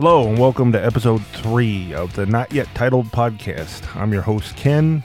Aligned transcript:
Hello 0.00 0.28
and 0.28 0.38
welcome 0.38 0.70
to 0.70 0.78
episode 0.78 1.26
three 1.26 1.92
of 1.92 2.14
the 2.14 2.24
Not 2.24 2.52
Yet 2.52 2.68
Titled 2.72 3.06
podcast. 3.06 3.96
I'm 3.96 4.12
your 4.12 4.22
host 4.22 4.54
Ken, 4.54 5.02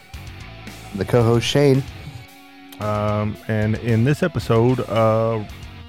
the 0.94 1.04
co-host 1.04 1.48
Shane. 1.48 1.82
um, 2.80 3.36
and 3.48 3.74
in 3.78 4.04
this 4.04 4.22
episode, 4.22 4.82
uh, 4.82 5.44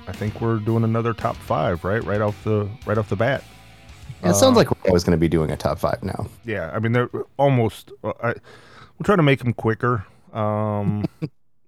I 0.07 0.13
think 0.13 0.41
we're 0.41 0.57
doing 0.57 0.85
another 0.85 1.13
top 1.13 1.37
five, 1.37 1.85
right? 1.85 2.03
Right 2.03 2.23
off 2.23 2.43
the 2.45 2.67
right 2.87 2.97
off 2.97 3.11
the 3.11 3.17
bat. 3.17 3.45
Yeah, 4.23 4.31
it 4.31 4.37
sounds 4.37 4.57
like 4.57 4.71
we're 4.71 4.89
always 4.89 5.05
going 5.05 5.19
to 5.19 5.21
be 5.21 5.29
doing 5.29 5.51
a 5.51 5.57
top 5.59 5.79
five 5.79 6.03
now. 6.03 6.27
Yeah, 6.47 6.71
I 6.73 6.79
mean 6.79 6.93
they're 6.93 7.11
almost. 7.37 7.93
Uh, 8.03 8.15
I, 8.23 8.29
we'll 8.29 9.05
try 9.05 9.17
to 9.17 9.23
make 9.23 9.41
them 9.41 9.53
quicker. 9.53 10.07
Um, 10.33 11.05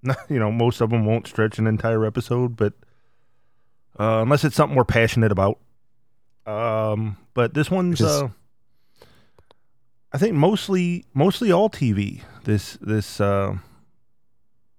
you 0.31 0.39
know, 0.39 0.51
most 0.51 0.81
of 0.81 0.89
them 0.89 1.05
won't 1.05 1.27
stretch 1.27 1.59
an 1.59 1.67
entire 1.67 2.07
episode, 2.07 2.57
but 2.57 2.73
uh, 4.01 4.23
unless 4.23 4.43
it's 4.43 4.57
something 4.57 4.75
we're 4.75 4.85
passionate 4.85 5.33
about. 5.33 5.59
Um, 6.47 7.17
but 7.35 7.55
this 7.55 7.71
one's, 7.71 8.01
uh, 8.01 8.29
I 10.13 10.19
think 10.19 10.35
mostly 10.35 11.05
mostly 11.13 11.51
all 11.53 11.69
TV. 11.69 12.23
This 12.45 12.75
this 12.81 13.21
uh, 13.21 13.57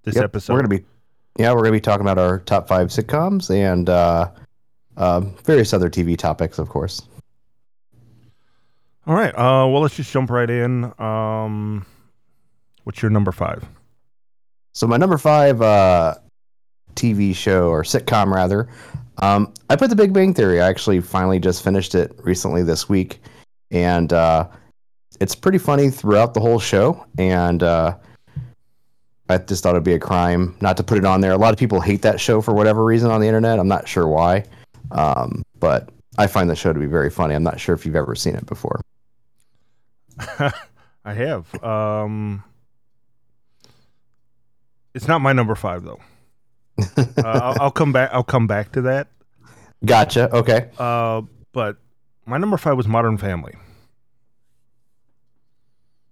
this 0.03 0.16
Yep, 0.16 0.23
episode. 0.23 0.53
We're 0.53 0.62
to 0.62 0.67
be, 0.70 0.85
yeah, 1.38 1.52
we're 1.52 1.59
going 1.59 1.73
to 1.73 1.77
be 1.77 1.81
talking 1.81 2.02
about 2.02 2.17
our 2.17 2.40
top 2.40 2.67
five 2.67 2.88
sitcoms 2.88 3.53
and 3.53 3.90
uh, 3.90 4.31
um, 4.96 5.35
various 5.43 5.74
other 5.74 5.90
TV 5.90 6.18
topics, 6.18 6.57
of 6.59 6.70
course. 6.70 7.01
All 9.05 9.15
right. 9.15 9.34
Uh, 9.34 9.68
well, 9.68 9.81
let's 9.81 9.96
just 9.96 10.12
jump 10.12 10.29
right 10.29 10.49
in. 10.49 10.93
Um, 10.99 11.85
what's 12.84 13.02
your 13.02 13.12
number 13.12 13.31
five? 13.31 13.65
So 14.74 14.85
my 14.87 14.98
number 14.98 15.18
five 15.18 15.62
uh, 15.62 16.15
TV 16.96 17.35
show 17.35 17.70
or 17.70 17.84
sitcom 17.84 18.34
rather, 18.34 18.68
um, 19.20 19.54
I 19.70 19.76
put 19.76 19.90
The 19.90 19.96
Big 19.96 20.13
Bang 20.13 20.34
Theory. 20.34 20.62
I 20.62 20.68
actually 20.68 21.01
finally 21.01 21.40
just 21.40 21.63
finished 21.63 21.96
it 21.96 22.13
recently 22.23 22.63
this 22.63 22.87
week, 22.87 23.20
and 23.71 24.12
uh, 24.13 24.48
it's 25.20 25.35
pretty 25.35 25.57
funny 25.57 25.90
throughout 25.90 26.34
the 26.34 26.40
whole 26.40 26.59
show. 26.59 27.05
And 27.18 27.63
uh, 27.63 27.98
I 29.29 29.37
just 29.40 29.63
thought 29.63 29.71
it'd 29.71 29.84
be 29.84 29.93
a 29.93 29.99
crime 29.99 30.55
not 30.62 30.77
to 30.77 30.84
put 30.84 30.98
it 30.98 31.05
on 31.05 31.21
there. 31.21 31.32
A 31.32 31.37
lot 31.37 31.54
of 31.54 31.59
people 31.59 31.82
hate 31.82 32.01
that 32.04 32.20
show 32.20 32.41
for 32.41 32.54
whatever 32.54 32.84
reason 32.84 33.12
on 33.12 33.21
the 33.21 33.27
internet. 33.27 33.59
I'm 33.59 33.68
not 33.68 33.87
sure 33.87 34.07
why, 34.07 34.46
um, 34.91 35.43
but 35.59 35.90
I 36.18 36.27
find 36.27 36.49
the 36.49 36.55
show 36.55 36.74
to 36.74 36.79
be 36.79 36.85
very 36.85 37.09
funny. 37.09 37.35
I'm 37.35 37.43
not 37.43 37.59
sure 37.59 37.76
if 37.76 37.85
you've 37.85 37.96
ever 37.96 38.15
seen 38.15 38.35
it 38.35 38.46
before. 38.46 38.81
I 41.05 41.13
have. 41.13 41.63
Um, 41.63 42.43
it's 44.93 45.07
not 45.07 45.21
my 45.21 45.34
number 45.34 45.55
five 45.55 45.84
though. 45.84 45.99
Uh, 46.98 47.04
I'll, 47.24 47.58
I'll 47.64 47.72
come 47.72 47.92
back. 47.92 48.10
I'll 48.14 48.24
come 48.24 48.48
back 48.48 48.72
to 48.74 48.82
that. 48.84 49.08
Gotcha. 49.86 50.34
Okay. 50.36 50.70
Uh, 50.78 51.22
but 51.54 51.78
my 52.26 52.38
number 52.38 52.58
five 52.58 52.76
was 52.78 52.88
Modern 52.88 53.18
Family. 53.18 53.56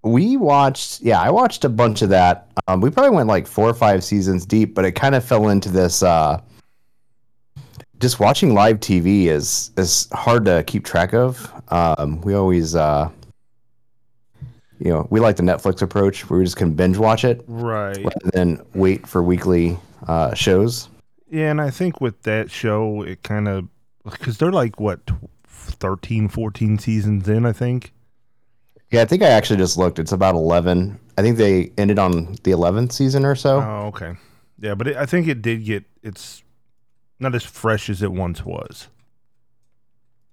we 0.04 0.38
watched 0.38 1.02
yeah 1.02 1.20
i 1.20 1.32
watched 1.32 1.66
a 1.66 1.70
bunch 1.70 2.02
of 2.04 2.10
that 2.10 2.48
um, 2.68 2.80
we 2.80 2.90
probably 2.92 3.10
went 3.16 3.28
like 3.28 3.48
four 3.48 3.68
or 3.68 3.74
five 3.74 4.04
seasons 4.04 4.46
deep 4.46 4.76
but 4.76 4.86
it 4.86 4.92
kind 4.92 5.16
of 5.16 5.24
fell 5.26 5.50
into 5.50 5.68
this 5.70 6.04
uh, 6.04 6.40
just 8.00 8.20
watching 8.20 8.54
live 8.54 8.80
tv 8.80 9.26
is 9.26 9.72
is 9.78 10.08
hard 10.14 10.46
to 10.46 10.64
keep 10.68 10.86
track 10.86 11.14
of 11.14 11.52
um, 11.70 12.22
we 12.22 12.36
always 12.36 12.76
uh, 12.76 13.10
you 14.80 14.92
know 14.92 15.08
we 15.10 15.20
like 15.20 15.38
the 15.38 15.44
netflix 15.44 15.82
approach 15.82 16.30
where 16.30 16.38
we 16.38 16.46
just 16.46 16.58
can 16.58 16.74
binge 16.74 16.98
watch 16.98 17.24
it 17.26 17.44
Right. 17.48 17.98
rather 17.98 18.32
than 18.32 18.64
wait 18.76 19.08
for 19.08 19.24
weekly 19.24 19.76
uh, 20.08 20.34
shows 20.34 20.90
Yeah, 21.30 21.52
and 21.52 21.62
I 21.62 21.70
think 21.70 22.02
with 22.02 22.22
that 22.24 22.52
show, 22.52 23.02
it 23.02 23.24
kind 23.24 23.48
of 23.48 23.68
because 24.04 24.38
they're 24.38 24.52
like 24.52 24.80
what 24.80 25.06
tw- 25.08 25.14
13, 25.48 26.30
14 26.30 26.78
seasons 26.80 27.28
in. 27.28 27.46
I 27.46 27.52
think. 27.52 27.92
yeah 28.92 29.02
i 29.02 29.06
think 29.06 29.24
i 29.24 29.28
actually 29.28 29.58
just 29.58 29.78
looked 29.78 29.98
it's 29.98 30.12
about 30.12 30.36
11 30.36 31.00
i 31.18 31.22
think 31.24 31.38
they 31.38 31.72
ended 31.78 31.98
on 31.98 32.34
the 32.44 32.52
11th 32.52 32.92
season 32.92 33.26
or 33.26 33.36
so 33.36 33.60
Oh, 33.62 33.88
okay. 33.88 34.14
Yeah, 34.60 34.76
but 34.76 34.88
it, 34.88 34.96
I 34.96 35.06
think 35.06 35.28
it 35.28 35.42
did 35.42 35.66
get. 35.66 35.84
It's 36.04 36.42
not 37.20 37.36
as 37.36 37.44
fresh 37.44 37.90
as 37.90 38.02
it 38.02 38.12
once 38.12 38.46
was. 38.46 38.88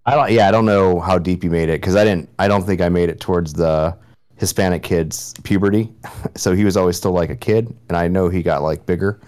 I 0.06 0.14
don't. 0.14 0.30
Yeah, 0.30 0.48
I 0.48 0.52
don't 0.52 0.64
know 0.64 1.00
how 1.00 1.18
deep 1.18 1.42
you 1.42 1.50
made 1.50 1.68
it 1.68 1.80
because 1.80 1.96
I 1.96 2.04
didn't. 2.04 2.28
I 2.38 2.46
don't 2.46 2.62
think 2.62 2.80
I 2.80 2.88
made 2.88 3.08
it 3.08 3.18
towards 3.20 3.52
the 3.54 3.96
Hispanic 4.36 4.82
kid's 4.84 5.34
puberty. 5.42 5.92
So 6.36 6.54
he 6.54 6.64
was 6.64 6.76
always 6.78 6.96
still 6.96 7.10
like 7.12 7.30
a 7.30 7.36
kid, 7.36 7.74
and 7.88 7.96
I 7.96 8.06
know 8.08 8.28
he 8.28 8.42
got 8.42 8.62
like 8.62 8.86
bigger. 8.86 9.20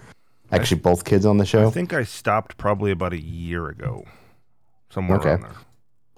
Actually, 0.55 0.81
both 0.81 1.05
kids 1.05 1.25
on 1.25 1.37
the 1.37 1.45
show? 1.45 1.67
I 1.67 1.71
think 1.71 1.93
I 1.93 2.03
stopped 2.03 2.57
probably 2.57 2.91
about 2.91 3.13
a 3.13 3.21
year 3.21 3.67
ago, 3.69 4.05
somewhere 4.89 5.19
Okay. 5.19 5.43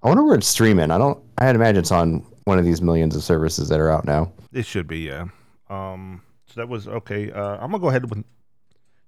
I 0.03 0.07
wonder 0.07 0.23
where 0.23 0.35
it's 0.35 0.47
streaming. 0.47 0.91
I 0.91 0.97
don't. 0.97 1.21
I 1.37 1.45
had 1.45 1.55
imagine 1.55 1.79
it's 1.79 1.91
on 1.91 2.25
one 2.45 2.59
of 2.59 2.65
these 2.65 2.81
millions 2.81 3.15
of 3.15 3.23
services 3.23 3.67
that 3.69 3.79
are 3.79 3.89
out 3.89 4.05
now. 4.05 4.31
It 4.53 4.65
should 4.65 4.87
be, 4.87 4.99
yeah. 4.99 5.25
Um, 5.69 6.21
so 6.45 6.53
that 6.61 6.69
was 6.69 6.87
okay. 6.87 7.31
Uh, 7.31 7.55
I'm 7.55 7.71
gonna 7.71 7.79
go 7.79 7.89
ahead 7.89 8.09
with, 8.09 8.23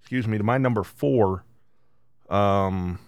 excuse 0.01 0.27
me, 0.27 0.37
to 0.37 0.43
my 0.43 0.57
number 0.57 0.83
four, 0.83 1.45
um, 2.29 2.99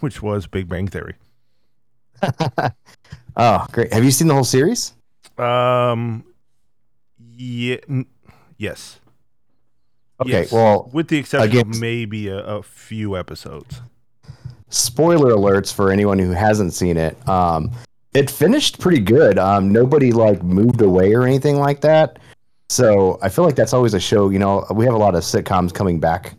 which 0.00 0.20
was 0.20 0.46
Big 0.46 0.68
Bang 0.68 0.88
Theory. 0.88 1.14
Oh, 3.34 3.66
great! 3.72 3.90
Have 3.94 4.04
you 4.04 4.10
seen 4.10 4.28
the 4.28 4.34
whole 4.34 4.44
series? 4.44 4.92
Um, 5.38 6.22
yeah, 7.34 7.76
n- 7.88 8.04
yes. 8.58 9.00
Okay, 10.20 10.30
Yes. 10.42 10.52
well, 10.52 10.88
with 10.92 11.08
the 11.08 11.18
exception 11.18 11.58
of 11.70 11.80
maybe 11.80 12.28
a, 12.28 12.38
a 12.44 12.62
few 12.62 13.16
episodes. 13.16 13.80
spoiler 14.68 15.32
alerts 15.34 15.72
for 15.72 15.90
anyone 15.90 16.18
who 16.18 16.30
hasn't 16.30 16.72
seen 16.72 16.96
it. 16.96 17.16
Um, 17.28 17.70
it 18.14 18.30
finished 18.30 18.78
pretty 18.78 19.00
good. 19.00 19.38
Um, 19.38 19.72
nobody 19.72 20.12
like 20.12 20.42
moved 20.42 20.80
away 20.82 21.12
or 21.14 21.24
anything 21.24 21.56
like 21.58 21.80
that. 21.80 22.18
So 22.68 23.18
I 23.22 23.28
feel 23.28 23.44
like 23.44 23.56
that's 23.56 23.72
always 23.72 23.94
a 23.94 24.00
show. 24.00 24.30
You 24.30 24.38
know, 24.38 24.64
we 24.74 24.84
have 24.84 24.94
a 24.94 24.98
lot 24.98 25.14
of 25.14 25.22
sitcoms 25.22 25.74
coming 25.74 25.98
back, 26.00 26.34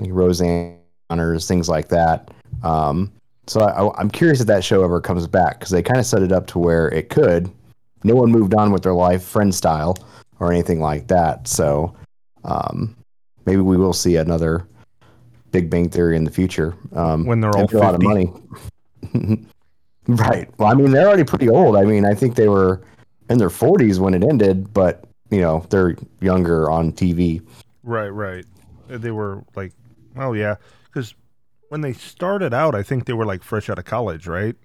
like 0.00 0.10
Roseanne 0.12 0.78
Honors, 1.10 1.46
things 1.48 1.68
like 1.68 1.88
that. 1.88 2.30
Um, 2.62 3.12
so 3.46 3.60
I, 3.62 4.00
I'm 4.00 4.10
curious 4.10 4.40
if 4.40 4.46
that 4.46 4.62
show 4.64 4.82
ever 4.84 5.00
comes 5.00 5.26
back 5.26 5.58
because 5.58 5.70
they 5.70 5.82
kind 5.82 5.98
of 5.98 6.06
set 6.06 6.22
it 6.22 6.32
up 6.32 6.46
to 6.48 6.58
where 6.58 6.88
it 6.88 7.08
could. 7.10 7.50
No 8.04 8.14
one 8.14 8.30
moved 8.30 8.54
on 8.54 8.70
with 8.72 8.82
their 8.82 8.94
life, 8.94 9.22
friend 9.24 9.54
style, 9.54 9.96
or 10.40 10.52
anything 10.52 10.80
like 10.80 11.08
that. 11.08 11.48
So 11.48 11.94
um, 12.44 12.94
maybe 13.48 13.62
we 13.62 13.78
will 13.78 13.94
see 13.94 14.16
another 14.16 14.68
Big 15.52 15.70
Bang 15.70 15.88
Theory 15.88 16.16
in 16.16 16.24
the 16.24 16.30
future. 16.30 16.74
Um, 16.92 17.24
When 17.24 17.40
they're 17.40 17.56
all 17.56 17.66
for 17.66 17.78
a 17.78 17.80
lot 17.80 17.94
of 17.94 18.02
50. 18.02 18.06
money. 18.06 19.46
right. 20.06 20.50
Well, 20.58 20.68
I 20.70 20.74
mean, 20.74 20.90
they're 20.90 21.08
already 21.08 21.24
pretty 21.24 21.48
old. 21.48 21.74
I 21.74 21.84
mean, 21.84 22.04
I 22.04 22.12
think 22.12 22.34
they 22.34 22.48
were 22.48 22.82
in 23.30 23.38
their 23.38 23.48
40s 23.48 23.98
when 23.98 24.12
it 24.12 24.22
ended, 24.22 24.74
but 24.74 25.04
you 25.30 25.40
know, 25.40 25.64
they're 25.70 25.96
younger 26.20 26.70
on 26.70 26.92
TV. 26.92 27.42
Right, 27.82 28.08
right. 28.08 28.44
They 28.88 29.10
were 29.10 29.44
like, 29.56 29.72
oh 30.16 30.34
yeah, 30.34 30.56
because 30.84 31.14
when 31.70 31.80
they 31.80 31.94
started 31.94 32.52
out, 32.52 32.74
I 32.74 32.82
think 32.82 33.06
they 33.06 33.14
were 33.14 33.26
like 33.26 33.42
fresh 33.42 33.70
out 33.70 33.78
of 33.78 33.86
college, 33.86 34.26
right? 34.26 34.56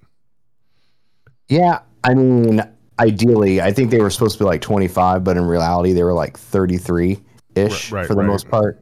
Yeah, 1.47 1.79
I 2.03 2.13
mean, 2.13 2.61
ideally, 2.99 3.61
I 3.61 3.71
think 3.71 3.91
they 3.91 3.99
were 4.01 4.09
supposed 4.09 4.37
to 4.37 4.43
be 4.43 4.45
like 4.45 4.61
25, 4.61 5.23
but 5.23 5.37
in 5.37 5.45
reality, 5.45 5.93
they 5.93 6.03
were 6.03 6.13
like 6.13 6.37
33 6.37 7.21
ish 7.55 7.91
Right, 7.91 7.99
right, 8.01 8.07
for 8.07 8.15
the 8.15 8.21
right. 8.21 8.27
most 8.27 8.49
part. 8.49 8.81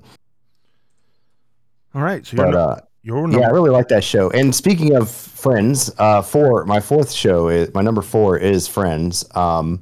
All 1.93 2.01
right, 2.01 2.25
so 2.25 2.37
you're 2.37 2.45
But 2.45 2.51
no- 2.51 2.59
uh, 2.59 2.79
yeah, 3.03 3.47
I 3.47 3.49
really 3.49 3.69
like 3.71 3.87
that 3.89 4.03
show. 4.03 4.29
And 4.31 4.53
speaking 4.53 4.95
of 4.95 5.09
Friends, 5.09 5.91
uh, 5.97 6.21
four, 6.21 6.65
my 6.65 6.79
fourth 6.79 7.11
show 7.11 7.47
is 7.49 7.73
my 7.73 7.81
number 7.81 8.03
four 8.03 8.37
is 8.37 8.67
Friends. 8.67 9.25
Um, 9.35 9.81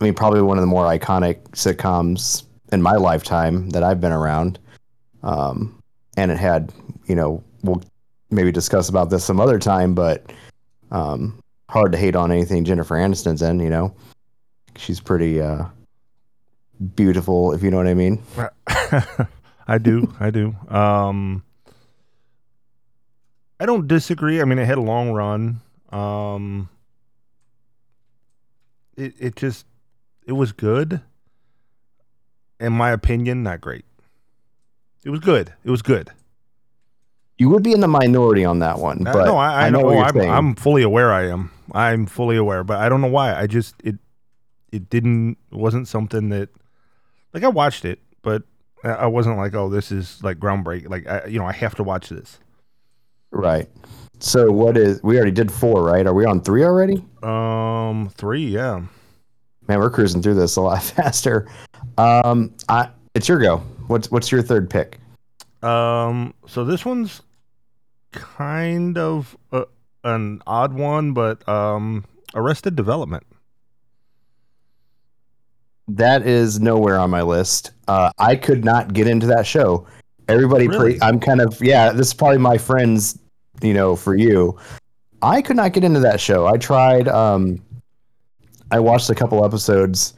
I 0.00 0.04
mean, 0.04 0.14
probably 0.14 0.40
one 0.40 0.56
of 0.56 0.62
the 0.62 0.68
more 0.68 0.84
iconic 0.84 1.42
sitcoms 1.50 2.44
in 2.72 2.80
my 2.80 2.92
lifetime 2.94 3.70
that 3.70 3.82
I've 3.82 4.00
been 4.00 4.12
around. 4.12 4.60
Um, 5.24 5.82
and 6.16 6.30
it 6.30 6.38
had, 6.38 6.72
you 7.06 7.16
know, 7.16 7.42
we'll 7.64 7.82
maybe 8.30 8.52
discuss 8.52 8.88
about 8.88 9.10
this 9.10 9.24
some 9.24 9.40
other 9.40 9.58
time, 9.58 9.94
but 9.94 10.32
um, 10.92 11.38
hard 11.68 11.90
to 11.92 11.98
hate 11.98 12.14
on 12.14 12.30
anything 12.30 12.64
Jennifer 12.64 12.94
Aniston's 12.94 13.42
in. 13.42 13.58
You 13.58 13.68
know, 13.70 13.94
she's 14.76 15.00
pretty 15.00 15.40
uh, 15.42 15.64
beautiful, 16.94 17.52
if 17.52 17.62
you 17.62 17.70
know 17.70 17.76
what 17.76 17.86
I 17.86 17.94
mean. 17.94 18.22
I 19.68 19.78
do, 19.78 20.12
I 20.18 20.30
do. 20.30 20.54
Um, 20.68 21.44
I 23.60 23.66
don't 23.66 23.86
disagree. 23.86 24.40
I 24.40 24.44
mean, 24.44 24.58
it 24.58 24.66
had 24.66 24.78
a 24.78 24.82
long 24.82 25.12
run. 25.12 25.60
Um, 25.90 26.68
it 28.96 29.14
it 29.18 29.36
just 29.36 29.66
it 30.26 30.32
was 30.32 30.52
good. 30.52 31.00
In 32.58 32.72
my 32.72 32.90
opinion, 32.90 33.42
not 33.42 33.60
great. 33.60 33.84
It 35.04 35.10
was 35.10 35.20
good. 35.20 35.52
It 35.64 35.70
was 35.70 35.82
good. 35.82 36.10
You 37.38 37.48
would 37.48 37.62
be 37.62 37.72
in 37.72 37.80
the 37.80 37.88
minority 37.88 38.44
on 38.44 38.58
that 38.58 38.78
one, 38.78 39.06
Uh, 39.06 39.12
but 39.14 39.24
no, 39.24 39.36
I, 39.38 39.66
I, 39.66 39.70
know. 39.70 39.80
what 39.80 40.14
you're 40.14 40.24
I'm. 40.24 40.48
I'm 40.48 40.54
fully 40.54 40.82
aware. 40.82 41.10
I 41.10 41.28
am. 41.28 41.50
I'm 41.72 42.04
fully 42.04 42.36
aware, 42.36 42.64
but 42.64 42.78
I 42.78 42.88
don't 42.90 43.00
know 43.00 43.06
why. 43.08 43.34
I 43.34 43.46
just 43.46 43.76
it 43.82 43.96
it 44.72 44.90
didn't 44.90 45.38
it 45.50 45.56
wasn't 45.56 45.88
something 45.88 46.28
that 46.30 46.50
like 47.32 47.42
I 47.44 47.48
watched 47.48 47.84
it, 47.84 48.00
but 48.22 48.42
I- 48.84 49.06
wasn't 49.06 49.36
like, 49.36 49.54
oh, 49.54 49.68
this 49.68 49.92
is 49.92 50.22
like 50.22 50.38
groundbreaking. 50.38 50.88
Like 50.88 51.06
I, 51.06 51.26
you 51.26 51.38
know, 51.38 51.46
I 51.46 51.52
have 51.52 51.74
to 51.76 51.82
watch 51.82 52.08
this. 52.08 52.38
Right. 53.30 53.68
So 54.18 54.50
what 54.50 54.76
is? 54.76 55.02
We 55.02 55.16
already 55.16 55.30
did 55.30 55.50
four, 55.50 55.82
right? 55.82 56.06
Are 56.06 56.12
we 56.14 56.24
on 56.24 56.40
three 56.42 56.64
already? 56.64 57.04
Um, 57.22 58.10
three, 58.16 58.44
yeah. 58.46 58.82
Man, 59.68 59.78
we're 59.78 59.90
cruising 59.90 60.20
through 60.20 60.34
this 60.34 60.56
a 60.56 60.60
lot 60.60 60.82
faster. 60.96 61.46
Um, 61.96 62.54
I 62.68 62.90
it's 63.14 63.28
your 63.28 63.38
go. 63.38 63.58
What's 63.86 64.10
what's 64.10 64.30
your 64.32 64.42
third 64.42 64.68
pick? 64.68 64.98
Um, 65.62 66.34
so 66.46 66.64
this 66.64 66.84
one's 66.84 67.22
kind 68.12 68.98
of 68.98 69.36
a, 69.52 69.64
an 70.04 70.42
odd 70.46 70.72
one, 70.72 71.12
but 71.12 71.46
um, 71.48 72.04
Arrested 72.34 72.76
Development. 72.76 73.24
That 75.96 76.26
is 76.26 76.60
nowhere 76.60 76.98
on 76.98 77.10
my 77.10 77.22
list. 77.22 77.72
Uh, 77.88 78.10
I 78.18 78.36
could 78.36 78.64
not 78.64 78.92
get 78.92 79.06
into 79.06 79.26
that 79.26 79.46
show. 79.46 79.86
Everybody, 80.28 80.68
Really? 80.68 80.92
pre- 80.92 81.00
I'm 81.02 81.18
kind 81.18 81.40
of 81.40 81.60
yeah. 81.60 81.90
This 81.92 82.08
is 82.08 82.14
probably 82.14 82.38
my 82.38 82.58
friends. 82.58 83.18
You 83.62 83.74
know, 83.74 83.94
for 83.96 84.14
you, 84.14 84.58
I 85.20 85.42
could 85.42 85.56
not 85.56 85.72
get 85.72 85.84
into 85.84 86.00
that 86.00 86.20
show. 86.20 86.46
I 86.46 86.56
tried. 86.56 87.08
Um, 87.08 87.62
I 88.70 88.78
watched 88.78 89.10
a 89.10 89.14
couple 89.14 89.44
episodes, 89.44 90.14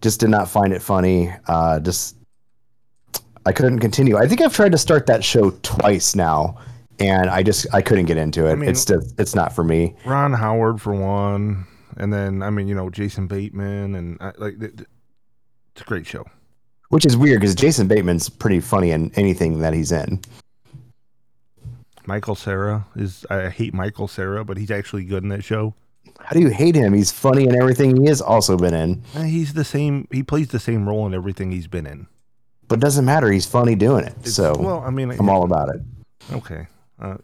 just 0.00 0.18
did 0.20 0.30
not 0.30 0.48
find 0.48 0.72
it 0.72 0.80
funny. 0.82 1.30
Uh, 1.46 1.78
just 1.80 2.16
I 3.44 3.52
couldn't 3.52 3.80
continue. 3.80 4.16
I 4.16 4.26
think 4.26 4.40
I've 4.40 4.54
tried 4.54 4.72
to 4.72 4.78
start 4.78 5.06
that 5.06 5.22
show 5.22 5.50
twice 5.62 6.14
now, 6.14 6.56
and 6.98 7.28
I 7.28 7.42
just 7.42 7.66
I 7.74 7.82
couldn't 7.82 8.06
get 8.06 8.16
into 8.16 8.46
it. 8.46 8.52
I 8.52 8.54
mean- 8.54 8.70
it's 8.70 8.84
just 8.84 9.14
it's 9.20 9.34
not 9.34 9.52
for 9.52 9.62
me. 9.64 9.94
Ron 10.06 10.32
Howard 10.32 10.80
for 10.80 10.94
one, 10.94 11.66
and 11.98 12.12
then 12.12 12.42
I 12.42 12.50
mean, 12.50 12.66
you 12.68 12.74
know, 12.74 12.88
Jason 12.88 13.26
Bateman, 13.26 13.94
and 13.94 14.16
I, 14.20 14.32
like 14.38 14.54
it's 15.72 15.82
a 15.82 15.84
great 15.84 16.06
show. 16.06 16.24
Which 16.88 17.06
is 17.06 17.16
weird 17.16 17.40
because 17.40 17.54
Jason 17.54 17.88
Bateman's 17.88 18.28
pretty 18.28 18.60
funny 18.60 18.90
in 18.90 19.10
anything 19.14 19.60
that 19.60 19.72
he's 19.72 19.92
in. 19.92 20.20
Michael 22.06 22.34
Cera 22.34 22.84
is 22.96 23.24
I 23.30 23.48
hate 23.48 23.72
Michael 23.72 24.08
Cera, 24.08 24.44
but 24.44 24.56
he's 24.56 24.70
actually 24.70 25.04
good 25.04 25.22
in 25.22 25.28
that 25.30 25.44
show. 25.44 25.74
How 26.20 26.34
do 26.34 26.40
you 26.40 26.48
hate 26.50 26.74
him? 26.74 26.92
He's 26.92 27.12
funny 27.12 27.44
in 27.44 27.54
everything 27.54 27.96
he 27.96 28.08
has 28.08 28.20
also 28.20 28.56
been 28.56 28.74
in. 28.74 29.02
He's 29.24 29.54
the 29.54 29.64
same. 29.64 30.06
He 30.10 30.22
plays 30.22 30.48
the 30.48 30.58
same 30.58 30.86
role 30.88 31.06
in 31.06 31.14
everything 31.14 31.52
he's 31.52 31.68
been 31.68 31.86
in. 31.86 32.06
But 32.68 32.78
it 32.78 32.82
doesn't 32.82 33.04
matter. 33.04 33.30
He's 33.30 33.46
funny 33.46 33.74
doing 33.74 34.04
it. 34.04 34.12
It's- 34.20 34.34
so 34.34 34.54
well, 34.58 34.80
I 34.80 34.90
mean, 34.90 35.10
I'm 35.12 35.28
all 35.30 35.44
about 35.44 35.68
it. 35.74 35.80
okay. 36.32 36.66
Uh, 37.00 37.16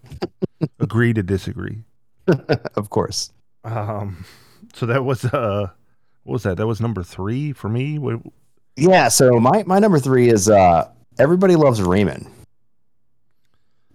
agree 0.80 1.12
to 1.12 1.22
disagree. 1.22 1.82
Of 2.76 2.90
course. 2.90 3.32
Um, 3.64 4.24
so 4.74 4.86
that 4.86 5.04
was 5.04 5.24
uh, 5.24 5.70
what 6.28 6.34
was 6.34 6.42
that? 6.42 6.58
That 6.58 6.66
was 6.66 6.78
number 6.78 7.02
three 7.02 7.54
for 7.54 7.70
me. 7.70 7.98
What, 7.98 8.20
Yeah. 8.76 9.08
So 9.08 9.40
my, 9.40 9.64
my 9.66 9.78
number 9.78 9.98
three 9.98 10.28
is 10.28 10.50
uh, 10.50 10.90
Everybody 11.18 11.56
Loves 11.56 11.80
Raymond. 11.80 12.30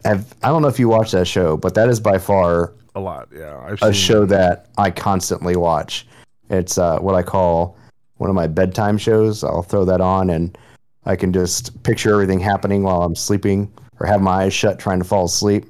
I've, 0.03 0.33
I 0.41 0.47
don't 0.47 0.63
know 0.63 0.67
if 0.67 0.79
you 0.79 0.89
watch 0.89 1.11
that 1.11 1.27
show, 1.27 1.55
but 1.57 1.75
that 1.75 1.89
is 1.89 1.99
by 1.99 2.17
far 2.17 2.73
a 2.95 2.99
lot, 2.99 3.29
yeah. 3.31 3.59
I've 3.59 3.79
a 3.83 3.93
show 3.93 4.25
that 4.25 4.65
I 4.79 4.89
constantly 4.89 5.55
watch. 5.55 6.07
It's 6.49 6.79
uh, 6.79 6.97
what 6.99 7.13
I 7.13 7.21
call 7.21 7.77
one 8.17 8.31
of 8.31 8.35
my 8.35 8.47
bedtime 8.47 8.97
shows. 8.97 9.43
I'll 9.43 9.61
throw 9.61 9.85
that 9.85 10.01
on 10.01 10.31
and 10.31 10.57
I 11.05 11.15
can 11.15 11.33
just 11.33 11.83
picture 11.83 12.11
everything 12.11 12.39
happening 12.39 12.81
while 12.81 13.03
I'm 13.03 13.15
sleeping 13.15 13.71
or 13.99 14.07
have 14.07 14.23
my 14.23 14.45
eyes 14.45 14.55
shut 14.55 14.79
trying 14.79 14.97
to 14.97 15.05
fall 15.05 15.25
asleep. 15.25 15.65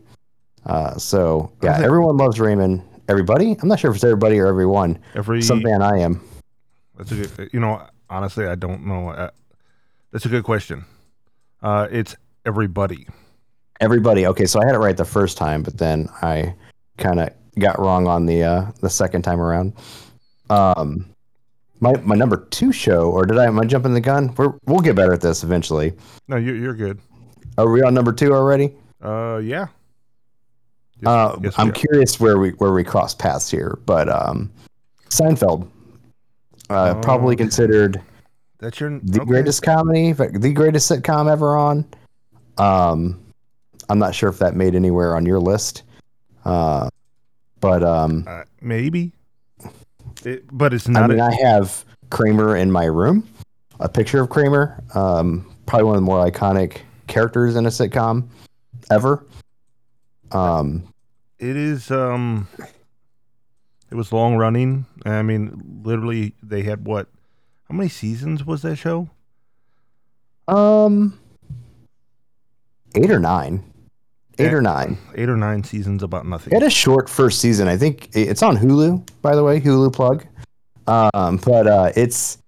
Uh, 0.65 0.97
so, 0.97 1.51
yeah, 1.61 1.81
everyone 1.83 2.15
loves 2.15 2.39
Raymond. 2.39 2.81
Everybody? 3.09 3.57
I'm 3.61 3.67
not 3.67 3.81
sure 3.81 3.91
if 3.91 3.95
it's 3.95 4.03
everybody 4.05 4.39
or 4.39 4.47
everyone. 4.47 4.97
every. 5.13 5.41
Some 5.41 5.61
fan 5.61 5.81
I 5.81 5.99
am. 5.99 6.21
That's 6.97 7.11
a 7.11 7.15
good. 7.15 7.49
You 7.53 7.59
know, 7.59 7.85
honestly, 8.09 8.45
I 8.45 8.55
don't 8.55 8.85
know. 8.85 9.09
Uh, 9.09 9.29
that's 10.11 10.25
a 10.25 10.29
good 10.29 10.43
question. 10.43 10.85
Uh, 11.61 11.87
it's 11.91 12.15
everybody. 12.45 13.07
Everybody. 13.79 14.27
Okay, 14.27 14.45
so 14.45 14.61
I 14.61 14.65
had 14.65 14.75
it 14.75 14.79
right 14.79 14.95
the 14.95 15.05
first 15.05 15.37
time, 15.37 15.63
but 15.63 15.77
then 15.77 16.07
I 16.21 16.53
kind 16.97 17.19
of 17.19 17.29
got 17.59 17.79
wrong 17.79 18.07
on 18.07 18.25
the 18.25 18.43
uh, 18.43 18.71
the 18.81 18.89
second 18.89 19.23
time 19.23 19.39
around. 19.41 19.73
Um, 20.49 21.05
my 21.79 21.93
my 22.01 22.15
number 22.15 22.37
two 22.51 22.71
show, 22.71 23.09
or 23.09 23.25
did 23.25 23.37
I? 23.37 23.45
Am 23.45 23.59
I 23.59 23.65
jumping 23.65 23.93
the 23.93 24.01
gun? 24.01 24.33
We're, 24.37 24.53
we'll 24.65 24.79
get 24.81 24.95
better 24.95 25.13
at 25.13 25.21
this 25.21 25.43
eventually. 25.43 25.93
No, 26.27 26.37
you're 26.37 26.55
you're 26.55 26.75
good. 26.75 26.99
Are 27.57 27.69
we 27.69 27.81
on 27.81 27.93
number 27.93 28.13
two 28.13 28.33
already? 28.33 28.73
Uh, 29.01 29.37
yeah. 29.43 29.67
Yes- 31.01 31.05
Uh, 31.07 31.37
yes, 31.43 31.53
I'm 31.57 31.71
curious 31.71 32.19
where 32.19 32.37
we 32.37 32.51
where 32.51 32.71
we 32.71 32.83
cross 32.83 33.13
paths 33.13 33.49
here, 33.51 33.77
but 33.85 34.07
um, 34.09 34.51
Seinfeld, 35.09 35.67
uh, 36.69 36.93
Oh. 36.95 37.01
probably 37.01 37.35
considered 37.35 38.01
That's 38.59 38.79
your 38.79 38.99
the 38.99 39.21
okay. 39.21 39.25
greatest 39.27 39.61
comedy, 39.63 40.11
the 40.13 40.51
greatest 40.53 40.89
sitcom 40.91 41.29
ever 41.31 41.55
on. 41.57 41.85
Um, 42.57 43.19
I'm 43.89 43.99
not 43.99 44.15
sure 44.15 44.29
if 44.29 44.39
that 44.39 44.55
made 44.55 44.75
anywhere 44.75 45.15
on 45.15 45.25
your 45.25 45.39
list, 45.39 45.83
uh, 46.45 46.89
but 47.59 47.83
um, 47.83 48.23
Uh, 48.27 48.43
maybe. 48.61 49.11
It, 50.25 50.45
but 50.51 50.73
it's 50.73 50.87
not. 50.87 51.03
I 51.03 51.07
mean, 51.07 51.19
a- 51.19 51.25
I 51.25 51.35
have 51.41 51.83
Kramer 52.09 52.55
in 52.55 52.71
my 52.71 52.85
room, 52.85 53.27
a 53.79 53.89
picture 53.89 54.21
of 54.21 54.29
Kramer, 54.29 54.81
um, 54.95 55.45
probably 55.65 55.85
one 55.85 55.95
of 55.95 56.01
the 56.01 56.05
more 56.05 56.25
iconic 56.25 56.81
characters 57.07 57.55
in 57.55 57.65
a 57.65 57.69
sitcom 57.69 58.27
ever. 58.89 59.25
Um, 60.31 60.83
it 61.39 61.55
is. 61.57 61.91
Um. 61.91 62.47
It 63.93 63.95
was 63.95 64.11
long 64.11 64.37
running. 64.37 64.87
I 65.05 65.21
mean, 65.21 65.81
literally, 65.83 66.33
they 66.41 66.63
had 66.63 66.83
what? 66.83 67.09
How 67.69 67.75
many 67.75 67.89
seasons 67.89 68.43
was 68.43 68.63
that 68.63 68.77
show? 68.77 69.07
um, 70.47 71.19
eight 72.95 73.11
or 73.11 73.19
nine, 73.19 73.63
eight 74.39 74.45
Yeah. 74.45 74.53
or 74.53 74.61
nine. 74.63 74.97
Eight 75.13 75.29
or 75.29 75.37
nine 75.37 75.63
seasons 75.63 76.01
about 76.01 76.25
nothing. 76.25 76.53
It 76.53 76.55
had 76.61 76.67
a 76.67 76.71
short 76.71 77.07
first 77.07 77.39
season. 77.39 77.67
I 77.67 77.77
think 77.77 78.09
it's 78.15 78.41
on 78.41 78.57
Hulu, 78.57 79.07
by 79.21 79.35
the 79.35 79.43
way. 79.43 79.61
Hulu 79.61 79.93
plug. 79.93 80.25
Um, 80.87 81.37
but 81.45 81.67
uh, 81.67 81.91
it's. 81.95 82.39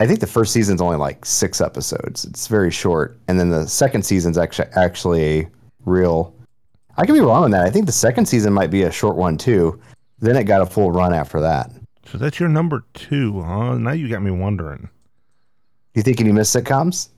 I 0.00 0.06
think 0.06 0.20
the 0.20 0.26
first 0.26 0.54
season's 0.54 0.80
only 0.80 0.96
like 0.96 1.26
six 1.26 1.60
episodes. 1.60 2.24
It's 2.24 2.46
very 2.46 2.70
short, 2.70 3.18
and 3.28 3.38
then 3.38 3.50
the 3.50 3.66
second 3.68 4.06
season's 4.06 4.38
actually 4.38 4.68
actually 4.74 5.22
a 5.40 5.48
real. 5.84 6.34
I 6.96 7.04
could 7.04 7.12
be 7.12 7.20
wrong 7.20 7.44
on 7.44 7.50
that. 7.50 7.66
I 7.66 7.70
think 7.70 7.84
the 7.84 7.92
second 7.92 8.24
season 8.24 8.54
might 8.54 8.70
be 8.70 8.84
a 8.84 8.90
short 8.90 9.16
one 9.16 9.36
too. 9.36 9.78
Then 10.20 10.36
it 10.36 10.44
got 10.44 10.60
a 10.60 10.66
full 10.66 10.90
run 10.90 11.14
after 11.14 11.40
that. 11.40 11.70
So 12.06 12.18
that's 12.18 12.40
your 12.40 12.48
number 12.48 12.84
two, 12.94 13.42
huh? 13.42 13.76
Now 13.78 13.92
you 13.92 14.08
got 14.08 14.22
me 14.22 14.30
wondering. 14.30 14.88
You 15.94 16.02
thinking 16.02 16.26
you 16.26 16.32
miss 16.32 16.54
sitcoms? 16.54 17.10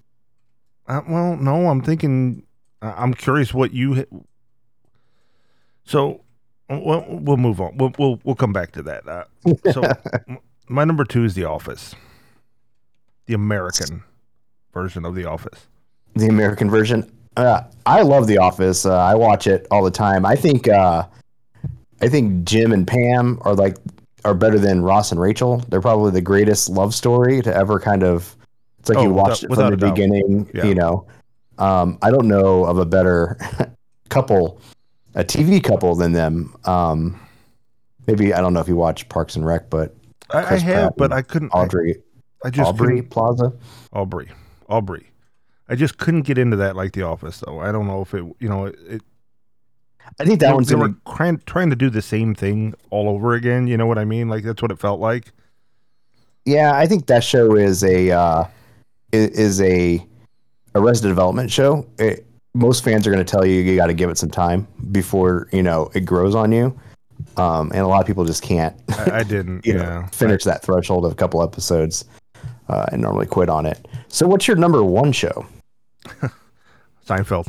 Uh, 0.87 1.01
well, 1.09 1.37
no, 1.37 1.69
I'm 1.69 1.83
thinking. 1.83 2.43
Uh, 2.83 2.95
I'm 2.97 3.15
curious 3.15 3.55
what 3.55 3.73
you. 3.73 3.95
ha- 3.95 4.19
So, 5.85 6.23
we'll, 6.69 7.05
we'll 7.09 7.37
move 7.37 7.61
on. 7.61 7.77
We'll 7.77 7.93
we'll 7.99 8.21
we'll 8.25 8.35
come 8.35 8.53
back 8.53 8.73
to 8.73 8.83
that. 8.83 9.07
Uh, 9.09 9.25
so, 9.73 9.83
my 10.69 10.85
number 10.85 11.05
two 11.05 11.25
is 11.25 11.35
The 11.35 11.45
Office, 11.45 11.95
the 13.27 13.35
American 13.35 14.03
version 14.73 15.05
of 15.05 15.15
The 15.15 15.25
Office. 15.27 15.67
The 16.15 16.27
American 16.27 16.69
version. 16.71 17.11
Uh, 17.37 17.63
I 17.87 18.03
love 18.03 18.27
The 18.27 18.39
Office. 18.39 18.85
Uh, 18.85 18.97
I 18.99 19.15
watch 19.15 19.47
it 19.47 19.67
all 19.71 19.85
the 19.85 19.91
time. 19.91 20.27
I 20.27 20.35
think. 20.37 20.69
I 22.01 22.09
think 22.09 22.45
Jim 22.45 22.73
and 22.73 22.87
Pam 22.87 23.39
are 23.43 23.55
like 23.55 23.77
are 24.25 24.35
better 24.35 24.59
than 24.59 24.83
Ross 24.83 25.13
and 25.13 25.21
Rachel. 25.21 25.59
They're 25.69 25.81
probably 25.81 26.11
the 26.11 26.21
greatest 26.21 26.69
love 26.69 26.95
story 26.95 27.41
to 27.43 27.55
ever 27.55 27.79
kind 27.81 28.03
of. 28.03 28.37
It's 28.79 28.89
like 28.89 28.99
Oh, 28.99 29.03
you 29.03 29.09
without- 29.11 29.29
watched 29.29 29.45
it 29.45 29.55
from 29.55 29.71
the 29.71 29.77
beginning. 29.77 30.51
Yeah. 30.55 30.65
You 30.67 30.75
know, 30.75 31.07
um, 31.59 31.99
I 32.03 32.11
don't 32.11 32.27
know 32.29 32.65
of 32.65 32.79
a 32.79 32.87
better 32.87 33.39
couple, 34.09 34.61
a 35.15 35.25
TV 35.25 35.63
couple 35.63 35.95
than 35.95 36.13
them. 36.13 36.55
Um, 36.65 37.21
maybe 38.07 38.33
I 38.35 38.41
don't 38.41 38.53
know 38.55 38.61
if 38.61 38.69
you 38.69 38.77
watch 38.77 39.09
Parks 39.09 39.37
and 39.37 39.45
Rec, 39.45 39.69
but 39.71 39.95
I, 40.31 40.55
I 40.55 40.59
have, 40.59 40.97
but 40.97 41.13
I 41.13 41.23
couldn't. 41.23 41.51
Audrey, 41.51 41.97
I 42.45 42.51
just 42.51 42.69
Aubrey 42.69 43.03
Plaza. 43.03 43.53
Aubrey, 43.93 44.29
Aubrey. 44.69 45.07
I 45.69 45.75
just 45.77 45.99
couldn't 45.99 46.23
get 46.23 46.37
into 46.39 46.57
that 46.57 46.75
like 46.77 46.93
The 46.93 47.03
Office, 47.03 47.41
though. 47.47 47.61
I 47.61 47.71
don't 47.71 47.87
know 47.87 48.01
if 48.03 48.13
it, 48.15 48.25
you 48.41 48.49
know, 48.49 48.67
it. 48.67 49.03
I 50.19 50.25
think 50.25 50.41
that 50.41 50.49
they, 50.49 50.53
one's 50.53 50.69
they 50.69 50.75
were 50.75 50.95
trying 51.15 51.41
trying 51.47 51.71
to 51.71 51.77
do 51.77 51.91
the 51.91 52.03
same 52.03 52.35
thing 52.35 52.75
all 52.91 53.09
over 53.09 53.35
again. 53.35 53.67
You 53.67 53.77
know 53.77 53.87
what 53.87 53.99
I 53.99 54.05
mean? 54.05 54.29
Like 54.29 54.45
that's 54.45 54.61
what 54.61 54.71
it 54.71 54.79
felt 54.79 55.01
like. 55.01 55.33
Yeah, 56.45 56.75
I 56.75 56.87
think 56.87 57.07
that 57.07 57.23
show 57.23 57.55
is 57.55 57.85
a 57.85 58.11
uh, 58.11 58.45
is 59.13 59.61
a 59.61 60.05
Arrested 60.75 61.09
Development 61.09 61.51
show. 61.51 61.87
It, 61.99 62.27
most 62.55 62.83
fans 62.83 63.07
are 63.07 63.11
going 63.13 63.25
to 63.25 63.31
tell 63.31 63.47
you 63.47 63.61
you 63.61 63.77
got 63.77 63.87
to 63.87 63.95
give 63.95 64.11
it 64.11 64.19
some 64.19 64.31
time 64.31 64.67
before 64.91 65.49
you 65.53 65.63
know 65.63 65.91
it 65.95 66.01
grows 66.01 66.35
on 66.35 66.53
you, 66.53 66.79
um, 67.37 67.71
and 67.73 67.81
a 67.81 67.87
lot 67.87 68.01
of 68.01 68.07
people 68.07 68.25
just 68.25 68.43
can't 68.43 68.75
I, 68.91 69.21
I 69.21 69.23
didn't. 69.23 69.65
you 69.67 69.75
know 69.75 69.83
yeah. 69.83 70.07
finish 70.09 70.45
that 70.45 70.63
threshold 70.63 71.05
of 71.05 71.13
a 71.13 71.15
couple 71.15 71.43
episodes 71.43 72.05
uh, 72.69 72.87
and 72.93 73.03
normally 73.03 73.27
quit 73.27 73.49
on 73.49 73.67
it. 73.67 73.87
So, 74.09 74.27
what's 74.27 74.47
your 74.47 74.57
number 74.57 74.83
one 74.83 75.13
show? 75.13 75.47
Seinfeld. 77.07 77.49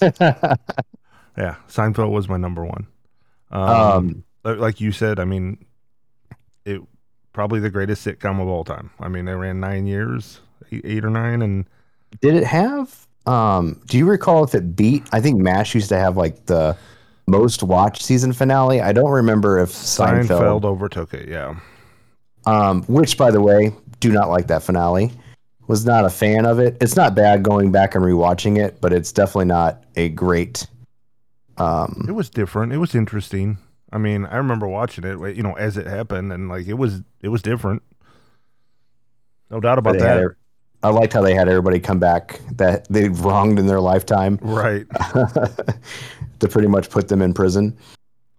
yeah, 1.36 1.56
Seinfeld 1.68 2.10
was 2.10 2.28
my 2.28 2.36
number 2.36 2.64
one. 2.64 2.86
Um, 3.50 4.24
Um, 4.44 4.58
like 4.58 4.80
you 4.80 4.92
said, 4.92 5.18
I 5.18 5.24
mean, 5.24 5.64
it 6.64 6.80
probably 7.32 7.60
the 7.60 7.70
greatest 7.70 8.06
sitcom 8.06 8.40
of 8.40 8.48
all 8.48 8.64
time. 8.64 8.90
I 9.00 9.08
mean, 9.08 9.24
they 9.24 9.34
ran 9.34 9.60
nine 9.60 9.86
years, 9.86 10.40
eight, 10.72 10.82
eight 10.84 11.04
or 11.04 11.10
nine, 11.10 11.42
and 11.42 11.66
did 12.20 12.34
it 12.34 12.44
have 12.44 13.06
Um, 13.26 13.80
do 13.86 13.98
you 13.98 14.06
recall 14.06 14.44
if 14.44 14.54
it 14.54 14.76
beat? 14.76 15.02
I 15.12 15.20
think 15.20 15.40
Mash 15.40 15.74
used 15.74 15.88
to 15.88 15.98
have 15.98 16.16
like 16.16 16.46
the 16.46 16.76
most 17.26 17.62
watched 17.62 18.02
season 18.02 18.32
finale. 18.32 18.80
I 18.80 18.92
don't 18.92 19.10
remember 19.10 19.58
if 19.58 19.70
Seinfeld. 19.70 20.26
Seinfeld 20.28 20.64
overtook 20.64 21.12
it. 21.12 21.28
Yeah. 21.28 21.56
Um, 22.46 22.84
which, 22.84 23.18
by 23.18 23.32
the 23.32 23.40
way, 23.40 23.74
do 23.98 24.12
not 24.12 24.30
like 24.30 24.46
that 24.46 24.62
finale. 24.62 25.10
Was 25.66 25.84
not 25.84 26.04
a 26.04 26.10
fan 26.10 26.46
of 26.46 26.60
it. 26.60 26.76
It's 26.80 26.94
not 26.94 27.16
bad 27.16 27.42
going 27.42 27.72
back 27.72 27.96
and 27.96 28.04
rewatching 28.04 28.56
it, 28.64 28.80
but 28.80 28.92
it's 28.92 29.10
definitely 29.10 29.46
not 29.46 29.82
a 29.96 30.08
great. 30.10 30.64
Um, 31.58 32.04
It 32.08 32.12
was 32.12 32.30
different. 32.30 32.72
It 32.72 32.78
was 32.78 32.94
interesting. 32.94 33.58
I 33.92 33.98
mean, 33.98 34.26
I 34.26 34.36
remember 34.36 34.66
watching 34.66 35.04
it, 35.04 35.36
you 35.36 35.42
know, 35.42 35.54
as 35.54 35.76
it 35.76 35.86
happened, 35.86 36.32
and 36.32 36.48
like 36.48 36.66
it 36.66 36.74
was, 36.74 37.02
it 37.22 37.28
was 37.28 37.40
different. 37.42 37.82
No 39.50 39.60
doubt 39.60 39.78
about 39.78 39.94
had 39.94 40.02
that. 40.02 40.34
I 40.82 40.90
liked 40.90 41.12
how 41.12 41.22
they 41.22 41.34
had 41.34 41.48
everybody 41.48 41.80
come 41.80 41.98
back 41.98 42.40
that 42.56 42.86
they 42.88 43.08
wronged 43.08 43.58
in 43.58 43.66
their 43.66 43.80
lifetime 43.80 44.38
Right. 44.42 44.86
to 46.40 46.48
pretty 46.48 46.68
much 46.68 46.90
put 46.90 47.08
them 47.08 47.22
in 47.22 47.32
prison. 47.32 47.76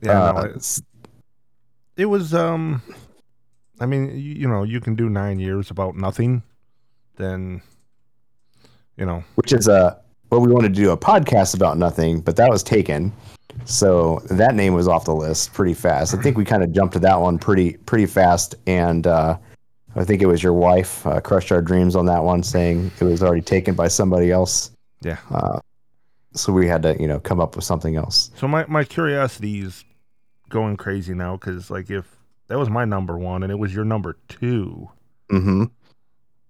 Yeah. 0.01 0.21
Uh, 0.23 0.31
no, 0.33 0.39
it, 0.41 0.79
it 1.95 2.05
was. 2.05 2.33
Um. 2.33 2.81
I 3.79 3.85
mean, 3.85 4.09
you, 4.11 4.33
you 4.33 4.47
know, 4.47 4.63
you 4.63 4.79
can 4.79 4.95
do 4.95 5.07
nine 5.09 5.39
years 5.39 5.69
about 5.69 5.95
nothing. 5.95 6.41
Then, 7.15 7.61
you 8.95 9.05
know, 9.05 9.23
which 9.35 9.53
is 9.53 9.67
a 9.67 9.99
what 10.29 10.41
we 10.41 10.51
wanted 10.51 10.73
to 10.75 10.81
do 10.81 10.91
a 10.91 10.97
podcast 10.97 11.55
about 11.55 11.77
nothing, 11.77 12.19
but 12.19 12.35
that 12.35 12.49
was 12.49 12.63
taken. 12.63 13.11
So 13.65 14.21
that 14.29 14.55
name 14.55 14.73
was 14.73 14.87
off 14.87 15.05
the 15.05 15.15
list 15.15 15.53
pretty 15.53 15.73
fast. 15.73 16.13
I 16.13 16.21
think 16.21 16.37
we 16.37 16.45
kind 16.45 16.63
of 16.63 16.71
jumped 16.71 16.93
to 16.93 16.99
that 16.99 17.19
one 17.19 17.37
pretty 17.37 17.73
pretty 17.73 18.05
fast, 18.05 18.55
and 18.67 19.05
uh, 19.07 19.37
I 19.95 20.03
think 20.03 20.21
it 20.21 20.27
was 20.27 20.43
your 20.43 20.53
wife 20.53 21.05
uh, 21.07 21.19
crushed 21.21 21.51
our 21.51 21.61
dreams 21.61 21.95
on 21.95 22.05
that 22.05 22.23
one, 22.23 22.43
saying 22.43 22.91
it 22.99 23.03
was 23.03 23.23
already 23.23 23.41
taken 23.41 23.73
by 23.75 23.87
somebody 23.87 24.31
else. 24.31 24.71
yeah. 25.01 25.17
Uh, 25.31 25.59
so 26.33 26.53
we 26.53 26.67
had 26.67 26.83
to 26.83 26.95
you 26.99 27.07
know 27.07 27.19
come 27.19 27.39
up 27.39 27.55
with 27.55 27.65
something 27.65 27.95
else. 27.95 28.29
So 28.35 28.47
my 28.47 28.65
my 28.67 28.83
curiosity 28.83 29.59
is 29.61 29.83
going 30.49 30.77
crazy 30.77 31.13
now 31.13 31.35
because 31.35 31.71
like 31.71 31.89
if 31.89 32.05
that 32.47 32.57
was 32.59 32.69
my 32.69 32.85
number 32.85 33.17
one 33.17 33.43
and 33.43 33.51
it 33.51 33.57
was 33.59 33.73
your 33.73 33.85
number 33.85 34.17
two. 34.29 34.89
hmm 35.29 35.65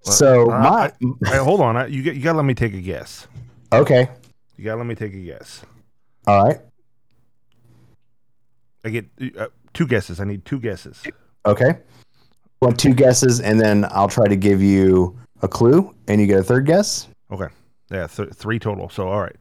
Well, 0.06 0.14
So 0.14 0.46
my 0.48 0.92
Hey, 1.26 1.38
hold 1.38 1.62
on, 1.62 1.78
I, 1.78 1.88
you 1.88 2.04
get 2.04 2.16
you 2.16 2.22
gotta 2.22 2.38
let 2.38 2.46
me 2.46 2.54
take 2.54 2.74
a 2.74 2.82
guess. 2.82 3.28
Okay, 3.74 4.10
You 4.58 4.64
gotta 4.66 4.78
let 4.78 4.86
me 4.88 4.96
take 4.96 5.14
a 5.14 5.20
guess. 5.20 5.62
all 6.26 6.44
right, 6.46 6.60
I 8.84 8.90
get 8.90 9.06
uh, 9.38 9.48
two 9.74 9.88
guesses. 9.88 10.20
I 10.20 10.24
need 10.26 10.46
two 10.46 10.60
guesses. 10.60 11.04
okay. 11.46 11.80
Want 12.62 12.80
two 12.80 12.94
guesses, 12.96 13.40
and 13.40 13.60
then 13.62 13.86
I'll 13.92 14.08
try 14.08 14.26
to 14.28 14.36
give 14.36 14.64
you 14.64 15.16
a 15.44 15.48
clue, 15.48 15.94
and 16.08 16.20
you 16.20 16.26
get 16.26 16.40
a 16.40 16.44
third 16.44 16.66
guess. 16.66 17.08
Okay. 17.32 17.48
Yeah, 17.92 18.08
th- 18.08 18.30
three 18.34 18.58
total. 18.58 18.90
So 18.90 19.08
all 19.08 19.22
right. 19.22 19.36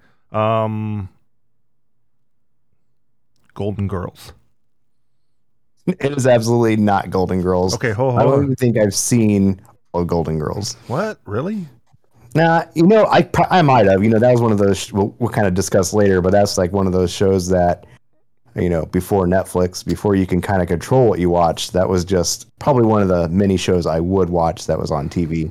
Um, 0.64 1.08
Golden 3.54 3.88
Girls. 3.88 4.34
It 5.86 6.12
is 6.16 6.26
absolutely 6.26 6.76
not 6.76 7.08
Golden 7.10 7.40
Girls. 7.40 7.74
Okay, 7.74 7.92
hold, 7.92 8.14
on. 8.16 8.20
I 8.20 8.24
don't 8.24 8.34
on. 8.34 8.42
even 8.44 8.56
think 8.56 8.76
I've 8.76 8.94
seen 8.94 9.62
all 9.92 10.04
Golden 10.04 10.38
Girls. 10.38 10.74
What? 10.88 11.18
Really? 11.24 11.66
Nah, 12.36 12.64
you 12.74 12.86
know, 12.86 13.06
I 13.06 13.26
I 13.50 13.62
might 13.62 13.86
have. 13.86 14.04
You 14.04 14.10
know, 14.10 14.18
that 14.18 14.30
was 14.30 14.42
one 14.42 14.52
of 14.52 14.58
those 14.58 14.92
we'll, 14.92 15.16
we'll 15.18 15.30
kind 15.30 15.46
of 15.46 15.54
discuss 15.54 15.94
later, 15.94 16.20
but 16.20 16.32
that's 16.32 16.58
like 16.58 16.70
one 16.70 16.86
of 16.86 16.92
those 16.92 17.10
shows 17.10 17.48
that 17.48 17.86
you 18.54 18.68
know 18.68 18.84
before 18.84 19.26
Netflix, 19.26 19.82
before 19.82 20.14
you 20.14 20.26
can 20.26 20.42
kind 20.42 20.60
of 20.60 20.68
control 20.68 21.08
what 21.08 21.18
you 21.18 21.30
watch. 21.30 21.72
That 21.72 21.88
was 21.88 22.04
just 22.04 22.46
probably 22.58 22.84
one 22.84 23.00
of 23.00 23.08
the 23.08 23.26
many 23.30 23.56
shows 23.56 23.86
I 23.86 24.00
would 24.00 24.28
watch 24.28 24.66
that 24.66 24.78
was 24.78 24.90
on 24.90 25.08
TV. 25.08 25.50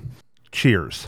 Cheers. 0.51 1.07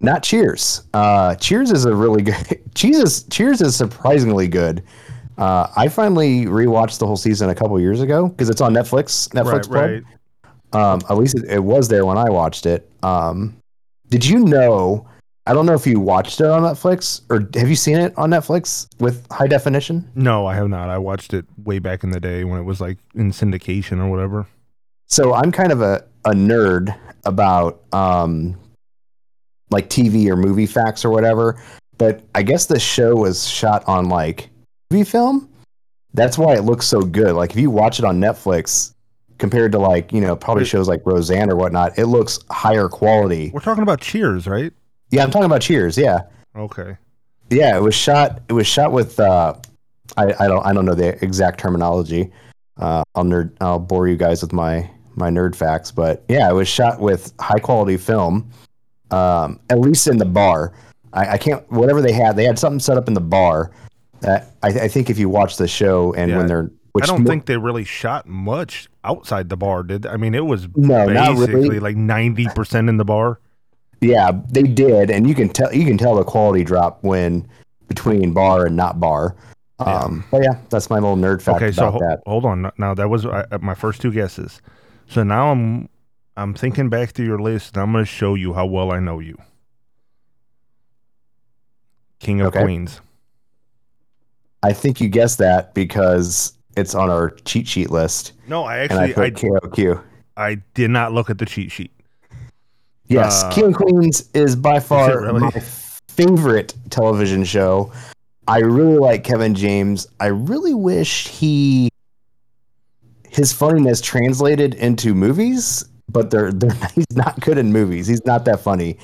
Not 0.00 0.24
Cheers. 0.24 0.82
Uh, 0.92 1.36
Cheers 1.36 1.70
is 1.70 1.84
a 1.84 1.94
really 1.94 2.22
good. 2.22 2.60
Cheers 2.74 2.96
is 2.96 3.22
Cheers 3.30 3.60
is 3.60 3.76
surprisingly 3.76 4.48
good. 4.48 4.82
Uh, 5.38 5.68
I 5.76 5.86
finally 5.86 6.46
rewatched 6.46 6.98
the 6.98 7.06
whole 7.06 7.16
season 7.16 7.48
a 7.48 7.54
couple 7.54 7.78
years 7.78 8.00
ago 8.00 8.26
because 8.26 8.50
it's 8.50 8.60
on 8.60 8.74
Netflix. 8.74 9.28
Netflix 9.28 9.70
right, 9.70 10.02
Club. 10.02 10.04
right. 10.74 10.92
Um, 10.92 11.00
at 11.08 11.16
least 11.16 11.36
it, 11.36 11.44
it 11.48 11.62
was 11.62 11.86
there 11.86 12.04
when 12.04 12.18
I 12.18 12.28
watched 12.28 12.66
it. 12.66 12.90
Um, 13.04 13.56
did 14.08 14.24
you 14.24 14.40
know? 14.40 15.08
I 15.46 15.52
don't 15.52 15.66
know 15.66 15.74
if 15.74 15.86
you 15.86 16.00
watched 16.00 16.40
it 16.40 16.46
on 16.46 16.62
Netflix 16.62 17.20
or 17.28 17.46
have 17.58 17.68
you 17.68 17.76
seen 17.76 17.98
it 17.98 18.16
on 18.16 18.30
Netflix 18.30 18.88
with 18.98 19.26
high 19.30 19.46
definition? 19.46 20.10
No, 20.14 20.46
I 20.46 20.54
have 20.54 20.68
not. 20.68 20.88
I 20.88 20.96
watched 20.96 21.34
it 21.34 21.44
way 21.62 21.78
back 21.78 22.02
in 22.02 22.10
the 22.10 22.20
day 22.20 22.44
when 22.44 22.58
it 22.58 22.62
was 22.62 22.80
like 22.80 22.96
in 23.14 23.30
syndication 23.30 23.98
or 23.98 24.08
whatever. 24.08 24.46
So 25.06 25.34
I'm 25.34 25.52
kind 25.52 25.70
of 25.70 25.82
a, 25.82 26.02
a 26.24 26.30
nerd 26.30 26.96
about 27.26 27.82
um, 27.92 28.58
like 29.70 29.90
TV 29.90 30.28
or 30.28 30.36
movie 30.36 30.66
facts 30.66 31.04
or 31.04 31.10
whatever. 31.10 31.60
But 31.98 32.22
I 32.34 32.42
guess 32.42 32.66
the 32.66 32.80
show 32.80 33.14
was 33.14 33.46
shot 33.46 33.84
on 33.86 34.08
like 34.08 34.48
movie 34.90 35.04
film. 35.04 35.50
That's 36.14 36.38
why 36.38 36.54
it 36.54 36.62
looks 36.62 36.86
so 36.86 37.02
good. 37.02 37.34
Like 37.34 37.50
if 37.50 37.56
you 37.56 37.70
watch 37.70 37.98
it 37.98 38.04
on 38.06 38.18
Netflix 38.18 38.93
compared 39.44 39.72
to 39.72 39.78
like, 39.78 40.10
you 40.10 40.22
know, 40.22 40.34
probably 40.34 40.64
shows 40.64 40.88
like 40.88 41.02
Roseanne 41.04 41.50
or 41.50 41.56
whatnot, 41.56 41.98
it 41.98 42.06
looks 42.06 42.38
higher 42.50 42.88
quality. 42.88 43.50
We're 43.52 43.60
talking 43.60 43.82
about 43.82 44.00
Cheers, 44.00 44.46
right? 44.46 44.72
Yeah, 45.10 45.22
I'm 45.22 45.30
talking 45.30 45.44
about 45.44 45.60
Cheers. 45.60 45.98
Yeah. 45.98 46.22
Okay. 46.56 46.96
Yeah, 47.50 47.76
it 47.76 47.82
was 47.82 47.94
shot. 47.94 48.40
It 48.48 48.54
was 48.54 48.66
shot 48.66 48.90
with. 48.90 49.20
Uh, 49.20 49.52
I, 50.16 50.32
I 50.40 50.48
don't. 50.48 50.64
I 50.64 50.72
don't 50.72 50.86
know 50.86 50.94
the 50.94 51.22
exact 51.22 51.60
terminology. 51.60 52.32
Uh, 52.78 53.02
I'll 53.14 53.24
nerd. 53.24 53.54
I'll 53.60 53.78
bore 53.78 54.08
you 54.08 54.16
guys 54.16 54.40
with 54.40 54.54
my 54.54 54.88
my 55.14 55.28
nerd 55.28 55.54
facts, 55.54 55.90
but 55.90 56.24
yeah, 56.28 56.48
it 56.48 56.54
was 56.54 56.66
shot 56.66 56.98
with 56.98 57.34
high 57.38 57.58
quality 57.58 57.98
film. 57.98 58.50
Um, 59.10 59.60
at 59.68 59.78
least 59.78 60.06
in 60.06 60.16
the 60.16 60.24
bar. 60.24 60.72
I, 61.12 61.32
I 61.32 61.36
can't. 61.38 61.70
Whatever 61.70 62.00
they 62.00 62.12
had, 62.12 62.34
they 62.34 62.44
had 62.44 62.58
something 62.58 62.80
set 62.80 62.96
up 62.96 63.08
in 63.08 63.14
the 63.14 63.20
bar. 63.20 63.72
That 64.20 64.54
I, 64.62 64.68
I 64.68 64.88
think 64.88 65.10
if 65.10 65.18
you 65.18 65.28
watch 65.28 65.58
the 65.58 65.68
show 65.68 66.14
and 66.14 66.30
Yeah, 66.30 66.38
when 66.38 66.46
they're, 66.46 66.70
I 67.02 67.06
don't 67.06 67.24
think 67.26 67.46
they 67.46 67.56
really 67.56 67.84
shot 67.84 68.28
much 68.28 68.88
outside 69.02 69.48
the 69.48 69.56
bar, 69.56 69.82
did 69.82 70.02
they? 70.02 70.08
I 70.10 70.16
mean, 70.16 70.34
it 70.34 70.44
was 70.46 70.68
No, 70.76 71.06
basically 71.06 71.54
really. 71.54 71.80
like 71.80 71.96
90% 71.96 72.88
in 72.88 72.96
the 72.98 73.04
bar. 73.04 73.40
Yeah, 74.00 74.30
they 74.50 74.62
did, 74.62 75.10
and 75.10 75.26
you 75.28 75.34
can 75.34 75.48
tell 75.48 75.72
you 75.74 75.84
can 75.86 75.96
tell 75.98 76.14
the 76.16 76.24
quality 76.24 76.62
drop 76.62 77.02
when 77.02 77.48
between 77.88 78.32
bar 78.32 78.66
and 78.66 78.76
not 78.76 79.00
bar. 79.00 79.34
Um, 79.80 80.24
but 80.30 80.42
yeah, 80.42 80.58
that's 80.70 80.88
my 80.90 80.96
little 80.96 81.16
nerd 81.16 81.42
fact 81.42 81.56
Okay, 81.56 81.72
so 81.72 81.90
ho- 81.90 81.98
that. 81.98 82.20
hold 82.26 82.44
on. 82.44 82.70
Now 82.78 82.94
that 82.94 83.08
was 83.08 83.24
uh, 83.26 83.46
my 83.60 83.74
first 83.74 84.00
two 84.02 84.12
guesses. 84.12 84.60
So 85.08 85.22
now 85.24 85.50
I'm 85.50 85.88
I'm 86.36 86.54
thinking 86.54 86.88
back 86.90 87.12
to 87.14 87.24
your 87.24 87.40
list 87.40 87.74
and 87.76 87.82
I'm 87.82 87.92
going 87.92 88.04
to 88.04 88.10
show 88.10 88.34
you 88.34 88.52
how 88.52 88.66
well 88.66 88.92
I 88.92 89.00
know 89.00 89.18
you. 89.20 89.38
King 92.20 92.40
of 92.40 92.48
Okay. 92.48 92.62
Queens. 92.62 93.00
I 94.62 94.72
think 94.72 95.00
you 95.00 95.08
guessed 95.08 95.38
that 95.38 95.74
because 95.74 96.52
it's 96.76 96.94
on 96.94 97.10
our 97.10 97.30
cheat 97.44 97.66
sheet 97.66 97.90
list, 97.90 98.32
No, 98.48 98.64
I 98.64 98.76
I 98.76 98.78
actually 98.80 99.10
I, 99.10 99.30
put 99.30 99.34
KOQ. 99.34 100.02
I 100.36 100.54
did 100.74 100.90
not 100.90 101.12
look 101.12 101.30
at 101.30 101.38
the 101.38 101.46
cheat 101.46 101.70
sheet. 101.70 101.92
Yes, 103.06 103.44
Uh, 103.44 103.50
King 103.52 103.66
of 103.66 103.74
Queens 103.74 104.28
is 104.34 104.56
by 104.56 104.80
far 104.80 105.20
really? 105.20 105.40
my 105.40 105.50
favorite 106.08 106.74
television 106.90 107.44
show. 107.44 107.92
I 108.48 108.58
really 108.58 108.98
like 108.98 109.24
Kevin 109.24 109.54
James. 109.54 110.06
I 110.20 110.26
really 110.26 110.74
wish 110.74 111.28
he 111.28 111.88
his 113.28 113.52
funniness 113.52 114.00
translated 114.00 114.74
into 114.74 115.12
movies, 115.14 115.84
but 116.08 116.30
they're, 116.30 116.52
they're 116.52 116.74
he's 116.94 117.16
not 117.16 117.40
good 117.40 117.58
in 117.58 117.72
movies. 117.72 118.06
He's 118.06 118.24
not 118.24 118.44
that 118.44 118.60
funny. 118.60 118.96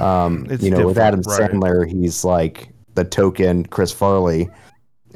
Um, 0.00 0.46
you 0.60 0.70
know, 0.70 0.86
with 0.88 0.98
Adam 0.98 1.20
right. 1.26 1.50
Sandler, 1.50 1.88
he's 1.88 2.24
like 2.24 2.68
the 2.94 3.04
token 3.04 3.64
Chris 3.66 3.92
Farley 3.92 4.48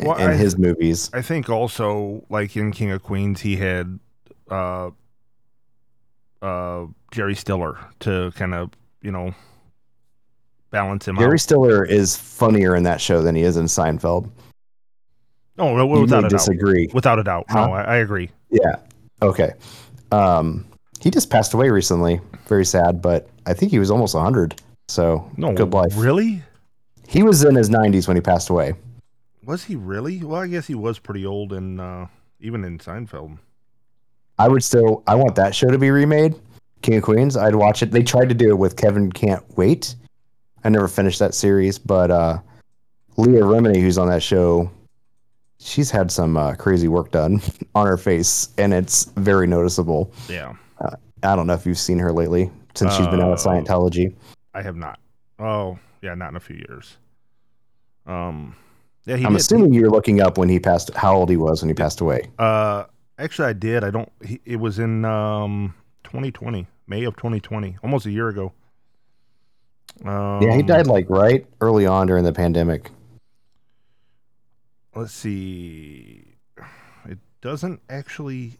Well, 0.07 0.17
in 0.19 0.31
I- 0.31 0.35
his 0.35 0.59
movies. 0.59 1.11
I 1.13 1.23
think 1.23 1.49
also 1.49 2.25
like 2.31 2.57
in 2.57 2.73
King 2.73 2.91
of 2.91 3.03
Queens 3.03 3.41
he 3.41 3.57
had 3.57 3.99
uh 4.51 4.91
uh 6.43 6.87
Jerry 7.13 7.35
Stiller 7.35 7.79
to 8.01 8.33
kind 8.37 8.55
of, 8.55 8.71
you 9.03 9.11
know, 9.11 9.35
balance 10.71 11.07
him 11.09 11.17
out. 11.17 11.21
Jerry 11.21 11.35
out. 11.35 11.41
Stiller 11.41 11.85
is 11.85 12.17
funnier 12.17 12.75
in 12.77 12.85
that 12.85 13.01
show 13.01 13.23
than 13.23 13.35
he 13.35 13.43
is 13.43 13.57
in 13.57 13.67
Seinfeld. 13.67 14.31
No, 15.57 15.77
no, 15.77 15.87
without 15.87 16.21
a 16.21 16.23
doubt. 16.23 16.31
disagree. 16.31 16.89
Without 16.95 17.19
a 17.19 17.23
doubt. 17.25 17.45
Huh? 17.49 17.67
No, 17.67 17.73
I, 17.75 17.83
I 17.83 17.97
agree. 17.97 18.31
Yeah. 18.51 18.77
Okay. 19.21 19.53
Um, 20.11 20.65
he 21.01 21.11
just 21.11 21.29
passed 21.29 21.53
away 21.53 21.69
recently. 21.69 22.21
Very 22.47 22.65
sad, 22.65 23.03
but 23.03 23.29
I 23.47 23.53
think 23.53 23.71
he 23.71 23.79
was 23.79 23.91
almost 23.91 24.15
100. 24.15 24.61
So 24.89 25.31
No, 25.37 25.53
good 25.53 25.73
life. 25.73 25.93
Really? 25.97 26.43
He 27.07 27.23
was 27.23 27.45
in 27.45 27.55
his 27.55 27.69
90s 27.69 28.09
when 28.09 28.17
he 28.17 28.21
passed 28.21 28.49
away. 28.49 28.75
Was 29.45 29.65
he 29.65 29.77
really? 29.77 30.23
Well, 30.23 30.41
I 30.43 30.47
guess 30.47 30.67
he 30.67 30.75
was 30.75 30.99
pretty 30.99 31.25
old 31.27 31.53
and 31.53 31.81
uh 31.81 32.07
even 32.41 32.65
in 32.65 32.79
Seinfeld. 32.79 33.39
I 34.39 34.49
would 34.49 34.65
still. 34.65 35.03
I 35.07 35.15
want 35.15 35.35
that 35.37 35.55
show 35.55 35.69
to 35.69 35.79
be 35.79 35.91
remade. 35.91 36.35
King 36.83 36.97
of 36.97 37.03
Queens. 37.03 37.37
I'd 37.37 37.55
watch 37.55 37.83
it. 37.83 37.91
They 37.91 38.03
tried 38.03 38.31
to 38.31 38.35
do 38.35 38.49
it 38.49 38.59
with 38.59 38.77
Kevin 38.77 39.13
Can't 39.13 39.45
Wait. 39.59 39.95
I 40.65 40.71
never 40.71 40.89
finished 40.89 41.19
that 41.19 41.35
series, 41.35 41.79
but 41.79 42.11
uh, 42.11 42.39
Leah 43.19 43.43
Remini, 43.43 43.81
who's 43.81 43.99
on 43.99 44.09
that 44.09 44.23
show, 44.23 44.71
she's 45.59 45.91
had 45.91 46.11
some 46.11 46.39
uh, 46.39 46.55
crazy 46.55 46.89
work 46.89 47.11
done 47.11 47.43
on 47.75 47.87
her 47.87 47.99
face, 47.99 48.49
and 48.57 48.73
it's 48.73 49.05
very 49.17 49.47
noticeable. 49.47 50.11
Yeah. 50.29 50.55
I 51.23 51.37
don't 51.37 51.47
know 51.47 51.53
if 51.53 51.67
you've 51.67 51.79
seen 51.79 51.99
her 51.99 52.11
lately 52.13 52.51
since 52.75 52.95
she's 52.95 53.07
been 53.09 53.21
out 53.21 53.31
of 53.33 53.39
Uh, 53.39 53.51
Scientology. 53.51 54.15
I 54.55 54.63
have 54.63 54.77
not. 54.77 54.99
Oh, 55.39 55.79
yeah, 56.01 56.15
not 56.15 56.31
in 56.31 56.37
a 56.37 56.41
few 56.41 56.57
years. 56.57 56.97
Um, 58.07 58.57
yeah, 59.05 59.17
he 59.17 59.25
I'm 59.25 59.33
did. 59.33 59.41
assuming 59.41 59.73
you're 59.73 59.91
looking 59.91 60.21
up 60.21 60.39
when 60.39 60.49
he 60.49 60.59
passed, 60.61 60.93
how 60.95 61.15
old 61.17 61.31
he 61.31 61.37
was 61.37 61.63
when 61.63 61.69
he 61.69 61.75
passed 61.75 62.01
away. 62.01 62.31
Uh, 62.39 62.85
actually, 63.19 63.49
I 63.49 63.53
did. 63.53 63.85
I 63.85 63.91
don't. 63.91 64.11
He, 64.25 64.41
it 64.45 64.57
was 64.57 64.79
in 64.79 65.05
um 65.05 65.75
2020, 66.05 66.67
May 66.87 67.05
of 67.05 67.17
2020, 67.17 67.79
almost 67.83 68.07
a 68.07 68.11
year 68.11 68.29
ago. 68.29 68.53
Um, 70.05 70.43
Yeah, 70.43 70.55
he 70.55 70.63
died 70.63 70.87
like 70.87 71.09
right 71.11 71.47
early 71.61 71.87
on 71.87 72.07
during 72.07 72.25
the 72.25 72.33
pandemic. 72.33 72.91
Let's 74.95 75.13
see. 75.13 76.25
It 77.09 77.19
doesn't 77.41 77.81
actually 77.89 78.59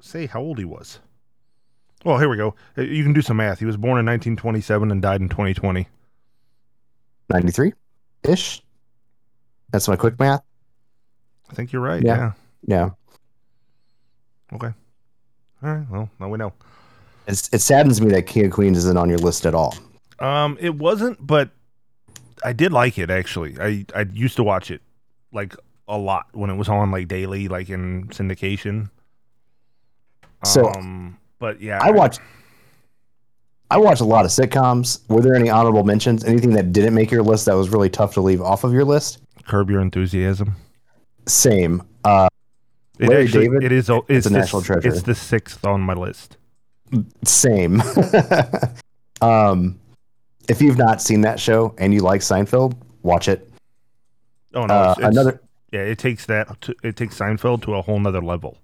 say 0.00 0.26
how 0.26 0.40
old 0.40 0.58
he 0.58 0.64
was. 0.64 1.00
Well, 2.04 2.18
here 2.18 2.28
we 2.28 2.36
go. 2.36 2.54
Uh, 2.76 2.82
You 2.82 3.02
can 3.02 3.12
do 3.12 3.22
some 3.22 3.38
math. 3.38 3.58
He 3.58 3.64
was 3.64 3.76
born 3.76 3.98
in 3.98 4.06
1927 4.06 4.90
and 4.90 5.02
died 5.02 5.20
in 5.20 5.28
2020. 5.28 5.88
93 7.30 7.72
ish. 8.24 8.62
That's 9.70 9.88
my 9.88 9.96
quick 9.96 10.18
math. 10.18 10.42
I 11.50 11.54
think 11.54 11.72
you're 11.72 11.82
right. 11.82 12.02
Yeah. 12.02 12.16
Yeah. 12.16 12.32
Yeah. 12.66 12.90
Okay. 14.54 14.72
All 15.62 15.74
right. 15.74 15.90
Well, 15.90 16.10
now 16.18 16.28
we 16.28 16.38
know. 16.38 16.52
It's, 17.26 17.48
it 17.52 17.60
saddens 17.60 18.00
me 18.00 18.10
that 18.12 18.26
King 18.26 18.46
of 18.46 18.52
Queens 18.52 18.78
isn't 18.78 18.96
on 18.96 19.08
your 19.08 19.18
list 19.18 19.44
at 19.44 19.54
all. 19.54 19.74
Um, 20.18 20.56
it 20.60 20.74
wasn't, 20.74 21.24
but 21.24 21.50
I 22.44 22.52
did 22.52 22.72
like 22.72 22.98
it 22.98 23.10
actually. 23.10 23.56
I 23.60 23.84
I 23.94 24.06
used 24.12 24.36
to 24.36 24.42
watch 24.42 24.70
it 24.70 24.80
like 25.32 25.54
a 25.86 25.96
lot 25.96 26.26
when 26.32 26.50
it 26.50 26.56
was 26.56 26.68
on 26.68 26.90
like 26.90 27.08
daily, 27.08 27.48
like 27.48 27.68
in 27.68 28.08
syndication. 28.08 28.90
So, 30.44 30.70
um, 30.72 31.18
but 31.38 31.60
yeah, 31.60 31.78
I 31.82 31.90
watched. 31.90 32.20
I 33.70 33.76
watched 33.76 34.00
a 34.00 34.04
lot 34.04 34.24
of 34.24 34.30
sitcoms. 34.30 35.06
Were 35.10 35.20
there 35.20 35.34
any 35.34 35.50
honorable 35.50 35.84
mentions? 35.84 36.24
Anything 36.24 36.52
that 36.52 36.72
didn't 36.72 36.94
make 36.94 37.10
your 37.10 37.22
list 37.22 37.44
that 37.46 37.54
was 37.54 37.68
really 37.68 37.90
tough 37.90 38.14
to 38.14 38.22
leave 38.22 38.40
off 38.40 38.64
of 38.64 38.72
your 38.72 38.84
list? 38.84 39.18
Curb 39.48 39.70
Your 39.70 39.80
Enthusiasm. 39.80 40.54
Same. 41.26 41.82
Uh, 42.04 42.28
It 42.98 43.08
Larry 43.08 43.24
actually, 43.24 43.44
David, 43.48 43.64
it 43.64 43.72
is. 43.72 43.88
It's, 43.90 44.04
it's 44.08 44.24
the- 44.28 44.32
national 44.38 44.62
treasure. 44.62 44.88
It's 44.88 45.02
the 45.02 45.14
sixth 45.14 45.64
on 45.66 45.80
my 45.80 45.94
list. 45.94 46.36
same. 47.24 47.82
um, 49.20 49.78
if 50.48 50.62
you've 50.62 50.78
not 50.78 51.02
seen 51.02 51.20
that 51.22 51.38
show 51.40 51.74
and 51.78 51.92
you 51.92 52.00
like 52.00 52.20
Seinfeld, 52.20 52.74
watch 53.02 53.28
it. 53.28 53.50
Oh 54.54 54.64
no, 54.66 54.74
Uh, 54.74 54.94
it's- 54.98 55.10
another 55.12 55.40
Yeah, 55.72 55.80
it 55.80 55.98
takes 55.98 56.26
that. 56.26 56.60
To, 56.62 56.74
it 56.82 56.96
takes 56.96 57.18
Seinfeld 57.18 57.62
to 57.64 57.74
a 57.74 57.82
whole 57.82 57.98
nother 58.00 58.22
level. 58.22 58.56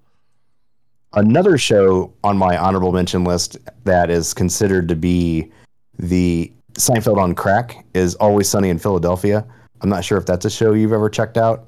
another 1.16 1.56
show 1.58 2.12
on 2.24 2.36
my 2.36 2.56
honorable 2.56 2.90
mention 2.92 3.22
list 3.24 3.56
that 3.84 4.10
is 4.10 4.34
considered 4.34 4.88
to 4.88 4.96
be 4.96 5.50
the 5.98 6.52
Seinfeld 6.72 7.18
on 7.18 7.34
crack 7.36 7.84
is 7.94 8.14
Always 8.16 8.48
Sunny 8.48 8.68
in 8.68 8.78
Philadelphia. 8.80 9.46
I'm 9.84 9.90
not 9.90 10.02
sure 10.02 10.16
if 10.16 10.24
that's 10.24 10.46
a 10.46 10.50
show 10.50 10.72
you've 10.72 10.94
ever 10.94 11.10
checked 11.10 11.36
out. 11.36 11.66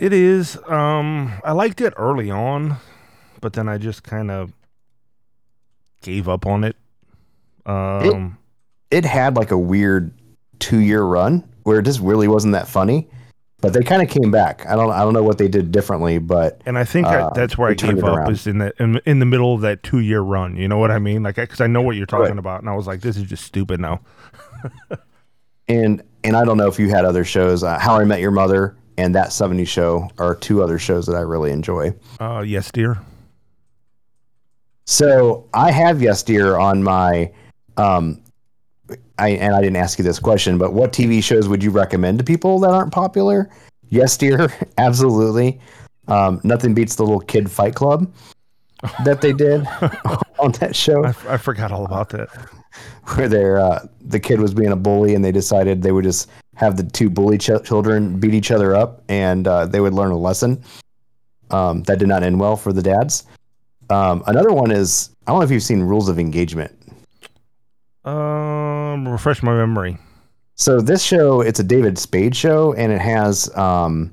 It 0.00 0.14
is. 0.14 0.56
Um, 0.66 1.30
I 1.44 1.52
liked 1.52 1.82
it 1.82 1.92
early 1.98 2.30
on, 2.30 2.76
but 3.42 3.52
then 3.52 3.68
I 3.68 3.76
just 3.76 4.02
kind 4.02 4.30
of 4.30 4.50
gave 6.00 6.26
up 6.26 6.46
on 6.46 6.64
it. 6.64 6.74
Um, 7.66 8.38
It 8.90 9.04
had 9.04 9.36
like 9.36 9.50
a 9.50 9.58
weird 9.58 10.10
two 10.58 10.78
year 10.78 11.02
run 11.02 11.46
where 11.64 11.80
it 11.80 11.82
just 11.82 12.00
really 12.00 12.28
wasn't 12.28 12.52
that 12.54 12.66
funny, 12.66 13.10
but 13.60 13.74
they 13.74 13.82
kind 13.82 14.00
of 14.00 14.08
came 14.08 14.30
back. 14.30 14.64
I 14.66 14.74
don't 14.74 14.90
I 14.90 15.00
don't 15.00 15.12
know 15.12 15.22
what 15.22 15.36
they 15.36 15.46
did 15.48 15.70
differently, 15.70 16.16
but 16.16 16.62
and 16.64 16.78
I 16.78 16.84
think 16.84 17.08
I, 17.08 17.20
uh, 17.20 17.30
that's 17.34 17.58
where 17.58 17.68
I 17.68 17.74
gave 17.74 17.98
up 18.02 18.04
around. 18.04 18.30
is 18.30 18.46
in 18.46 18.56
the 18.56 18.72
in, 18.82 19.02
in 19.04 19.18
the 19.18 19.26
middle 19.26 19.54
of 19.54 19.60
that 19.60 19.82
two 19.82 19.98
year 20.00 20.22
run. 20.22 20.56
You 20.56 20.66
know 20.66 20.78
what 20.78 20.90
I 20.90 20.98
mean? 20.98 21.22
Like, 21.22 21.34
because 21.36 21.60
I 21.60 21.66
know 21.66 21.82
what 21.82 21.96
you're 21.96 22.06
talking 22.06 22.30
Right. 22.30 22.38
about, 22.38 22.60
and 22.62 22.70
I 22.70 22.74
was 22.74 22.86
like, 22.86 23.02
this 23.02 23.18
is 23.18 23.24
just 23.24 23.44
stupid 23.44 23.80
now. 23.80 24.00
and 25.70 26.02
and 26.24 26.36
I 26.36 26.44
don't 26.44 26.58
know 26.58 26.66
if 26.66 26.78
you 26.78 26.90
had 26.90 27.04
other 27.04 27.24
shows. 27.24 27.62
Uh, 27.62 27.78
How 27.78 27.96
I 27.96 28.04
Met 28.04 28.20
Your 28.20 28.30
Mother 28.30 28.76
and 28.98 29.14
That 29.14 29.28
70s 29.28 29.68
Show 29.68 30.10
are 30.18 30.34
two 30.34 30.62
other 30.62 30.78
shows 30.78 31.06
that 31.06 31.16
I 31.16 31.20
really 31.20 31.50
enjoy. 31.50 31.94
Uh, 32.18 32.44
yes, 32.46 32.70
dear. 32.70 32.98
So 34.86 35.48
I 35.54 35.70
have 35.70 36.02
Yes 36.02 36.22
Dear 36.22 36.58
on 36.58 36.82
my 36.82 37.32
um 37.76 38.20
I 39.18 39.30
and 39.30 39.54
I 39.54 39.60
didn't 39.60 39.76
ask 39.76 39.98
you 39.98 40.04
this 40.04 40.18
question, 40.18 40.58
but 40.58 40.72
what 40.72 40.92
TV 40.92 41.22
shows 41.22 41.48
would 41.48 41.62
you 41.62 41.70
recommend 41.70 42.18
to 42.18 42.24
people 42.24 42.58
that 42.60 42.70
aren't 42.70 42.92
popular? 42.92 43.48
Yes 43.88 44.16
Dear, 44.16 44.52
absolutely. 44.78 45.60
Um, 46.08 46.40
nothing 46.42 46.74
beats 46.74 46.96
the 46.96 47.04
little 47.04 47.20
kid 47.20 47.48
fight 47.48 47.76
club 47.76 48.12
that 49.04 49.20
they 49.20 49.32
did 49.32 49.64
on 50.40 50.50
that 50.52 50.74
show 50.74 51.04
I 51.04 51.36
forgot 51.36 51.70
all 51.70 51.84
about 51.84 52.08
that. 52.08 52.28
where 53.14 53.28
they're 53.28 53.58
uh, 53.58 53.86
the 54.00 54.20
kid 54.20 54.40
was 54.40 54.54
being 54.54 54.72
a 54.72 54.76
bully 54.76 55.14
and 55.14 55.24
they 55.24 55.32
decided 55.32 55.82
they 55.82 55.92
would 55.92 56.04
just 56.04 56.30
have 56.54 56.76
the 56.76 56.84
two 56.84 57.08
bully 57.08 57.38
ch- 57.38 57.64
children 57.64 58.18
beat 58.18 58.34
each 58.34 58.50
other 58.50 58.74
up 58.74 59.02
and 59.08 59.48
uh, 59.48 59.66
they 59.66 59.80
would 59.80 59.94
learn 59.94 60.10
a 60.10 60.18
lesson. 60.18 60.62
Um, 61.50 61.82
that 61.84 61.98
did 61.98 62.06
not 62.06 62.22
end 62.22 62.38
well 62.38 62.56
for 62.56 62.72
the 62.72 62.82
dads. 62.82 63.24
Um, 63.88 64.22
another 64.26 64.52
one 64.52 64.70
is 64.70 65.10
I 65.26 65.32
don't 65.32 65.40
know 65.40 65.44
if 65.44 65.50
you've 65.50 65.62
seen 65.62 65.80
Rules 65.80 66.08
of 66.08 66.18
Engagement. 66.18 66.76
Um, 68.04 69.08
refresh 69.08 69.42
my 69.42 69.54
memory. 69.54 69.98
So 70.54 70.80
this 70.80 71.02
show, 71.02 71.40
it's 71.40 71.58
a 71.58 71.64
David 71.64 71.98
Spade 71.98 72.36
show, 72.36 72.74
and 72.74 72.92
it 72.92 73.00
has, 73.00 73.54
um, 73.56 74.12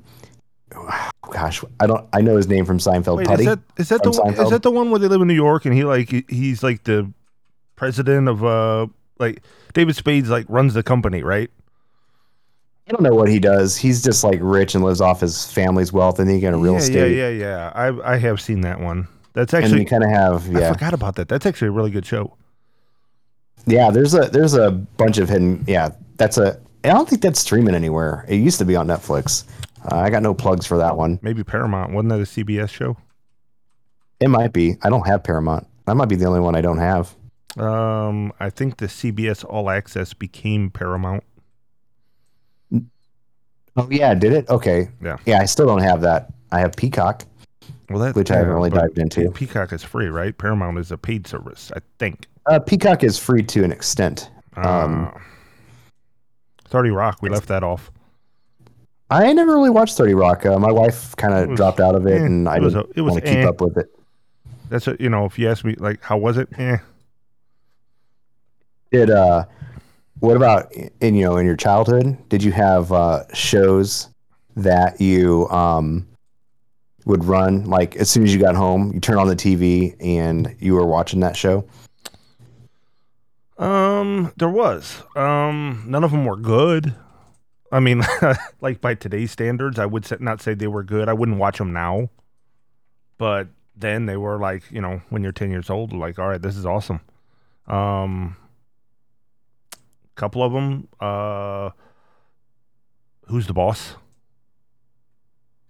gosh, 1.30 1.62
I 1.78 1.86
don't, 1.86 2.08
I 2.12 2.20
know 2.20 2.36
his 2.36 2.48
name 2.48 2.64
from 2.64 2.78
Seinfeld. 2.78 3.18
Wait, 3.18 3.26
Puddy. 3.26 3.42
is 3.42 3.46
that 3.46 3.58
is 3.76 3.88
that 3.90 4.02
the 4.02 4.42
is 4.42 4.50
that 4.50 4.62
the 4.62 4.70
one 4.70 4.90
where 4.90 4.98
they 4.98 5.08
live 5.08 5.20
in 5.20 5.28
New 5.28 5.34
York 5.34 5.64
and 5.66 5.74
he 5.74 5.84
like 5.84 6.08
he's 6.30 6.62
like 6.62 6.84
the 6.84 7.12
president 7.78 8.28
of 8.28 8.44
uh 8.44 8.88
like 9.18 9.42
David 9.72 9.96
Spades 9.96 10.28
like 10.28 10.46
runs 10.48 10.74
the 10.74 10.82
company, 10.82 11.22
right? 11.22 11.50
I 12.88 12.90
don't 12.90 13.02
know 13.02 13.14
what 13.14 13.28
he 13.28 13.38
does. 13.38 13.76
He's 13.76 14.02
just 14.02 14.24
like 14.24 14.40
rich 14.42 14.74
and 14.74 14.82
lives 14.82 15.00
off 15.00 15.20
his 15.20 15.50
family's 15.52 15.92
wealth, 15.92 16.18
and 16.18 16.28
then 16.28 16.36
he 16.36 16.40
got 16.40 16.54
a 16.54 16.58
real 16.58 16.72
yeah, 16.72 16.78
estate. 16.78 17.16
Yeah, 17.16 17.28
yeah, 17.28 17.38
yeah. 17.38 17.72
I 17.74 18.14
I 18.14 18.16
have 18.16 18.40
seen 18.40 18.62
that 18.62 18.80
one. 18.80 19.06
That's 19.34 19.54
actually 19.54 19.84
kind 19.84 20.02
of 20.02 20.10
have, 20.10 20.56
I 20.56 20.72
forgot 20.72 20.94
about 20.94 21.14
that. 21.14 21.28
That's 21.28 21.46
actually 21.46 21.68
a 21.68 21.72
really 21.72 21.92
good 21.92 22.04
show. 22.04 22.34
yeah. 23.66 23.90
There's 23.90 24.12
a 24.14 24.22
there's 24.30 24.54
a 24.54 24.72
bunch 24.72 25.18
of 25.18 25.28
hidden. 25.28 25.64
Yeah, 25.68 25.90
that's 26.16 26.38
a. 26.38 26.58
I 26.82 26.88
don't 26.88 27.08
think 27.08 27.22
that's 27.22 27.38
streaming 27.38 27.74
anywhere. 27.74 28.24
It 28.26 28.36
used 28.36 28.58
to 28.58 28.64
be 28.64 28.74
on 28.74 28.88
Netflix. 28.88 29.44
Uh, 29.84 29.96
I 29.96 30.10
got 30.10 30.22
no 30.22 30.34
plugs 30.34 30.66
for 30.66 30.78
that 30.78 30.96
one. 30.96 31.18
Maybe 31.22 31.44
Paramount. 31.44 31.92
Wasn't 31.92 32.08
that 32.08 32.20
a 32.20 32.22
CBS 32.22 32.70
show? 32.70 32.96
It 34.18 34.28
might 34.28 34.52
be. 34.52 34.76
I 34.82 34.88
don't 34.88 35.06
have 35.06 35.22
Paramount. 35.22 35.66
That 35.86 35.96
might 35.96 36.08
be 36.08 36.16
the 36.16 36.26
only 36.26 36.40
one 36.40 36.56
I 36.56 36.60
don't 36.60 36.78
have. 36.78 37.14
Um, 37.56 38.32
I 38.38 38.50
think 38.50 38.76
the 38.76 38.86
CBS 38.86 39.44
All 39.44 39.70
Access 39.70 40.12
became 40.12 40.70
Paramount. 40.70 41.24
Oh 43.76 43.88
yeah, 43.90 44.14
did 44.14 44.32
it? 44.32 44.48
Okay. 44.48 44.88
Yeah. 45.02 45.18
Yeah, 45.24 45.40
I 45.40 45.44
still 45.44 45.66
don't 45.66 45.82
have 45.82 46.00
that. 46.02 46.32
I 46.50 46.58
have 46.60 46.72
Peacock. 46.76 47.24
Well, 47.88 48.00
that 48.00 48.14
Which 48.16 48.30
I 48.30 48.36
haven't 48.36 48.52
really 48.52 48.70
dived 48.70 48.98
into. 48.98 49.30
Peacock 49.30 49.72
is 49.72 49.82
free, 49.82 50.08
right? 50.08 50.36
Paramount 50.36 50.78
is 50.78 50.90
a 50.92 50.98
paid 50.98 51.26
service, 51.26 51.70
I 51.74 51.80
think. 51.98 52.26
Uh, 52.46 52.58
Peacock 52.58 53.02
is 53.04 53.18
free 53.18 53.42
to 53.44 53.64
an 53.64 53.72
extent. 53.72 54.30
Um, 54.56 55.06
Uh, 55.06 55.18
30 56.68 56.90
Rock, 56.90 57.18
we 57.22 57.30
left 57.30 57.48
that 57.48 57.62
off. 57.62 57.90
I 59.10 59.32
never 59.32 59.52
really 59.52 59.70
watched 59.70 59.96
Thirty 59.96 60.12
Rock. 60.12 60.44
Uh, 60.44 60.58
my 60.58 60.70
wife 60.70 61.16
kind 61.16 61.32
of 61.32 61.56
dropped 61.56 61.80
out 61.80 61.94
of 61.94 62.06
it, 62.06 62.20
eh, 62.20 62.24
and 62.26 62.46
I 62.46 62.56
it 62.56 62.62
was 62.62 62.74
didn't 62.74 62.90
a- 62.90 62.98
it 62.98 63.00
was 63.00 63.12
want 63.12 63.24
to 63.24 63.30
keep 63.30 63.38
eh. 63.40 63.48
up 63.48 63.60
with 63.62 63.78
it. 63.78 63.86
That's 64.68 64.86
a, 64.86 64.96
you 65.00 65.08
know, 65.08 65.24
if 65.24 65.38
you 65.38 65.48
ask 65.48 65.64
me, 65.64 65.76
like, 65.78 66.02
how 66.02 66.18
was 66.18 66.36
it? 66.36 66.48
Eh. 66.58 66.76
Did 68.90 69.10
uh, 69.10 69.44
what 70.20 70.36
about 70.36 70.72
in 71.00 71.14
you 71.14 71.24
know 71.24 71.36
in 71.36 71.46
your 71.46 71.56
childhood? 71.56 72.16
Did 72.28 72.42
you 72.42 72.52
have 72.52 72.92
uh, 72.92 73.24
shows 73.34 74.08
that 74.56 75.00
you 75.00 75.48
um 75.50 76.06
would 77.04 77.24
run 77.24 77.64
like 77.64 77.96
as 77.96 78.10
soon 78.10 78.24
as 78.24 78.34
you 78.34 78.40
got 78.40 78.54
home? 78.54 78.92
You 78.92 79.00
turn 79.00 79.18
on 79.18 79.28
the 79.28 79.36
TV 79.36 79.96
and 80.00 80.54
you 80.58 80.74
were 80.74 80.86
watching 80.86 81.20
that 81.20 81.36
show. 81.36 81.66
Um, 83.58 84.32
there 84.36 84.48
was. 84.48 85.02
Um, 85.16 85.84
none 85.86 86.04
of 86.04 86.12
them 86.12 86.24
were 86.24 86.36
good. 86.36 86.94
I 87.72 87.80
mean, 87.80 88.02
like 88.60 88.80
by 88.80 88.94
today's 88.94 89.32
standards, 89.32 89.78
I 89.78 89.86
would 89.86 90.08
not 90.20 90.40
say 90.40 90.54
they 90.54 90.68
were 90.68 90.84
good. 90.84 91.08
I 91.08 91.12
wouldn't 91.12 91.38
watch 91.38 91.58
them 91.58 91.72
now. 91.72 92.08
But 93.18 93.48
then 93.76 94.06
they 94.06 94.16
were 94.16 94.38
like, 94.38 94.62
you 94.70 94.80
know, 94.80 95.02
when 95.10 95.22
you're 95.22 95.32
10 95.32 95.50
years 95.50 95.70
old, 95.70 95.92
like, 95.92 96.18
all 96.18 96.28
right, 96.28 96.40
this 96.40 96.56
is 96.56 96.64
awesome. 96.64 97.00
Um, 97.66 98.36
couple 100.18 100.42
of 100.42 100.52
them. 100.52 100.88
Uh, 101.00 101.70
who's 103.26 103.46
the 103.46 103.54
boss? 103.54 103.94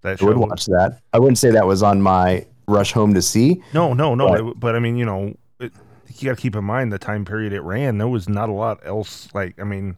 That 0.02 0.20
I 0.20 0.24
would 0.24 0.36
watch 0.36 0.66
that. 0.66 1.00
I 1.12 1.18
wouldn't 1.18 1.38
say 1.38 1.50
that 1.50 1.66
was 1.66 1.82
on 1.82 2.00
my 2.02 2.46
rush 2.66 2.92
home 2.92 3.14
to 3.14 3.22
see. 3.22 3.62
No, 3.72 3.94
no, 3.94 4.14
no. 4.14 4.28
But, 4.28 4.60
but 4.60 4.76
I 4.76 4.78
mean, 4.78 4.96
you 4.96 5.04
know, 5.04 5.34
it, 5.60 5.72
you 6.16 6.28
got 6.28 6.36
to 6.36 6.42
keep 6.42 6.56
in 6.56 6.64
mind 6.64 6.92
the 6.92 6.98
time 6.98 7.24
period 7.24 7.52
it 7.52 7.60
ran. 7.60 7.98
There 7.98 8.08
was 8.08 8.28
not 8.28 8.48
a 8.48 8.52
lot 8.52 8.80
else. 8.84 9.28
Like, 9.34 9.60
I 9.60 9.64
mean, 9.64 9.96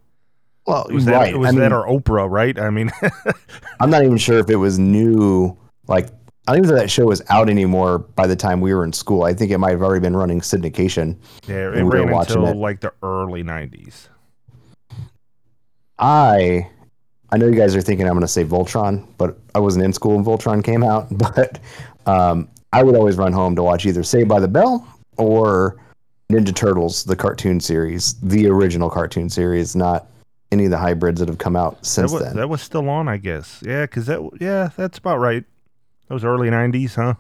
Well, 0.67 0.87
it 0.87 0.95
was 0.95 1.05
that, 1.05 1.17
right. 1.17 1.35
it 1.35 1.37
was 1.37 1.49
I 1.49 1.53
mean, 1.53 1.61
that 1.61 1.73
or 1.73 1.87
Oprah, 1.87 2.31
right? 2.31 2.59
I 2.59 2.71
mean, 2.71 2.91
I'm 3.81 3.91
not 3.91 4.03
even 4.05 4.17
sure 4.17 4.39
if 4.39 4.49
it 4.51 4.57
was 4.57 4.79
new. 4.79 5.57
Like, 5.87 6.09
I 6.49 6.53
don't 6.53 6.65
even 6.65 6.69
think 6.71 6.81
that 6.81 6.91
show 6.91 7.05
was 7.05 7.23
out 7.29 7.51
anymore 7.51 7.99
by 7.99 8.27
the 8.27 8.37
time 8.37 8.61
we 8.63 8.75
were 8.75 8.85
in 8.85 8.93
school. 8.93 9.25
I 9.25 9.35
think 9.35 9.51
it 9.51 9.59
might 9.59 9.73
have 9.73 9.83
already 9.83 10.01
been 10.01 10.17
running 10.17 10.41
syndication. 10.41 11.17
yeah, 11.47 11.69
it 11.69 11.85
we 11.85 11.91
ran 11.91 12.09
until 12.13 12.47
it. 12.47 12.57
like 12.57 12.81
the 12.81 12.93
early 13.03 13.45
'90s. 13.45 14.09
I 16.01 16.69
I 17.33 17.37
know 17.37 17.47
you 17.47 17.55
guys 17.55 17.77
are 17.77 17.83
thinking 17.83 18.07
I'm 18.07 18.15
going 18.15 18.23
to 18.23 18.29
say 18.29 18.45
Voltron, 18.45 19.07
but 19.17 19.39
I 19.55 19.61
wasn't 19.61 19.85
in 19.85 19.93
school 19.93 20.17
when 20.17 20.25
Voltron 20.25 20.65
came 20.65 20.83
out. 20.83 21.09
But 21.17 21.61
um, 22.07 22.49
I 22.73 22.83
would 22.83 22.97
always 22.97 23.17
run 23.17 23.33
home 23.33 23.55
to 23.57 23.63
watch 23.63 23.87
either 23.87 24.03
Saved 24.03 24.29
by 24.29 24.41
the 24.41 24.49
Bell 24.49 24.87
or 25.17 25.77
Ninja 26.31 26.55
Turtles, 26.55 27.05
the 27.05 27.15
cartoon 27.15 27.61
series, 27.61 28.15
the 28.21 28.49
original 28.49 28.89
cartoon 28.89 29.29
series, 29.29 29.77
not 29.77 30.07
any 30.51 30.65
of 30.65 30.71
the 30.71 30.79
hybrids 30.79 31.21
that 31.21 31.29
have 31.29 31.39
come 31.39 31.57
out 31.57 31.85
since 31.85 32.11
that 32.11 32.17
was, 32.17 32.25
then. 32.25 32.37
that 32.37 32.49
was 32.49 32.63
still 32.63 32.89
on, 32.89 33.09
I 33.09 33.17
guess. 33.17 33.63
Yeah, 33.65 33.83
because 33.83 34.07
that 34.07 34.39
yeah, 34.41 34.71
that's 34.77 34.99
about 34.99 35.19
right. 35.19 35.45
That 36.09 36.15
was 36.15 36.25
early 36.25 36.49
'90s, 36.49 36.95
huh? 36.95 37.15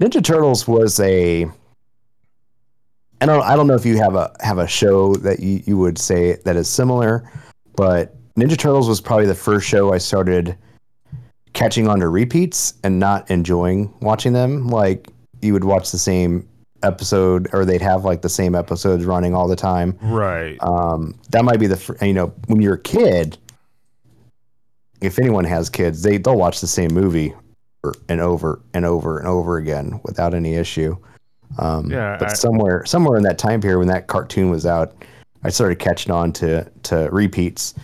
Ninja 0.00 0.22
Turtles 0.22 0.66
was 0.66 0.98
a. 1.00 1.46
I 3.20 3.26
don't. 3.26 3.42
I 3.42 3.56
don't 3.56 3.66
know 3.66 3.74
if 3.74 3.86
you 3.86 3.96
have 3.98 4.14
a 4.14 4.34
have 4.40 4.58
a 4.58 4.66
show 4.66 5.14
that 5.16 5.40
you, 5.40 5.62
you 5.64 5.78
would 5.78 5.96
say 5.98 6.36
that 6.44 6.56
is 6.56 6.68
similar, 6.68 7.30
but 7.76 8.14
Ninja 8.36 8.56
Turtles 8.56 8.88
was 8.88 9.00
probably 9.00 9.26
the 9.26 9.34
first 9.34 9.66
show 9.68 9.92
I 9.92 9.98
started 9.98 10.56
catching 11.52 11.86
on 11.88 12.00
to 12.00 12.08
repeats 12.08 12.74
and 12.82 12.98
not 12.98 13.30
enjoying 13.30 13.92
watching 14.00 14.32
them. 14.32 14.68
Like 14.68 15.08
you 15.42 15.52
would 15.52 15.64
watch 15.64 15.90
the 15.90 15.98
same 15.98 16.48
episode, 16.82 17.48
or 17.52 17.64
they'd 17.64 17.82
have 17.82 18.04
like 18.04 18.22
the 18.22 18.28
same 18.28 18.54
episodes 18.54 19.04
running 19.04 19.34
all 19.34 19.46
the 19.48 19.56
time. 19.56 19.96
Right. 20.02 20.56
Um, 20.62 21.14
that 21.30 21.44
might 21.44 21.60
be 21.60 21.66
the 21.66 21.76
fir- 21.76 21.96
you 22.04 22.12
know 22.14 22.32
when 22.46 22.60
you're 22.62 22.74
a 22.74 22.80
kid. 22.80 23.36
If 25.00 25.18
anyone 25.18 25.44
has 25.44 25.68
kids, 25.68 26.02
they 26.02 26.16
they'll 26.18 26.36
watch 26.36 26.60
the 26.60 26.66
same 26.66 26.92
movie 26.94 27.34
and 28.08 28.20
over 28.20 28.60
and 28.74 28.84
over 28.84 29.18
and 29.18 29.26
over 29.26 29.56
again 29.56 30.00
without 30.04 30.32
any 30.34 30.54
issue. 30.54 30.96
Um, 31.58 31.90
Yeah, 31.90 32.16
but 32.18 32.30
I- 32.30 32.34
somewhere 32.34 32.84
somewhere 32.86 33.16
in 33.18 33.24
that 33.24 33.38
time 33.38 33.60
period 33.60 33.78
when 33.78 33.88
that 33.88 34.06
cartoon 34.06 34.48
was 34.50 34.64
out, 34.64 34.94
I 35.44 35.50
started 35.50 35.78
catching 35.78 36.12
on 36.12 36.32
to 36.34 36.64
to 36.84 37.08
repeats. 37.10 37.74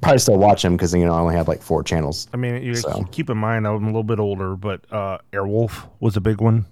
Probably 0.00 0.18
still 0.18 0.38
watch 0.38 0.62
them 0.62 0.76
because 0.76 0.94
you 0.94 1.04
know 1.04 1.12
I 1.14 1.20
only 1.20 1.34
had 1.34 1.48
like 1.48 1.62
four 1.62 1.82
channels. 1.82 2.26
I 2.32 2.36
mean, 2.36 2.62
you 2.62 2.74
So. 2.74 3.04
keep 3.10 3.28
in 3.28 3.36
mind 3.36 3.66
I'm 3.66 3.82
a 3.84 3.86
little 3.86 4.02
bit 4.04 4.18
older, 4.18 4.56
but 4.56 4.80
uh, 4.90 5.18
Airwolf 5.32 5.86
was 6.00 6.16
a 6.16 6.20
big 6.20 6.40
one. 6.40 6.64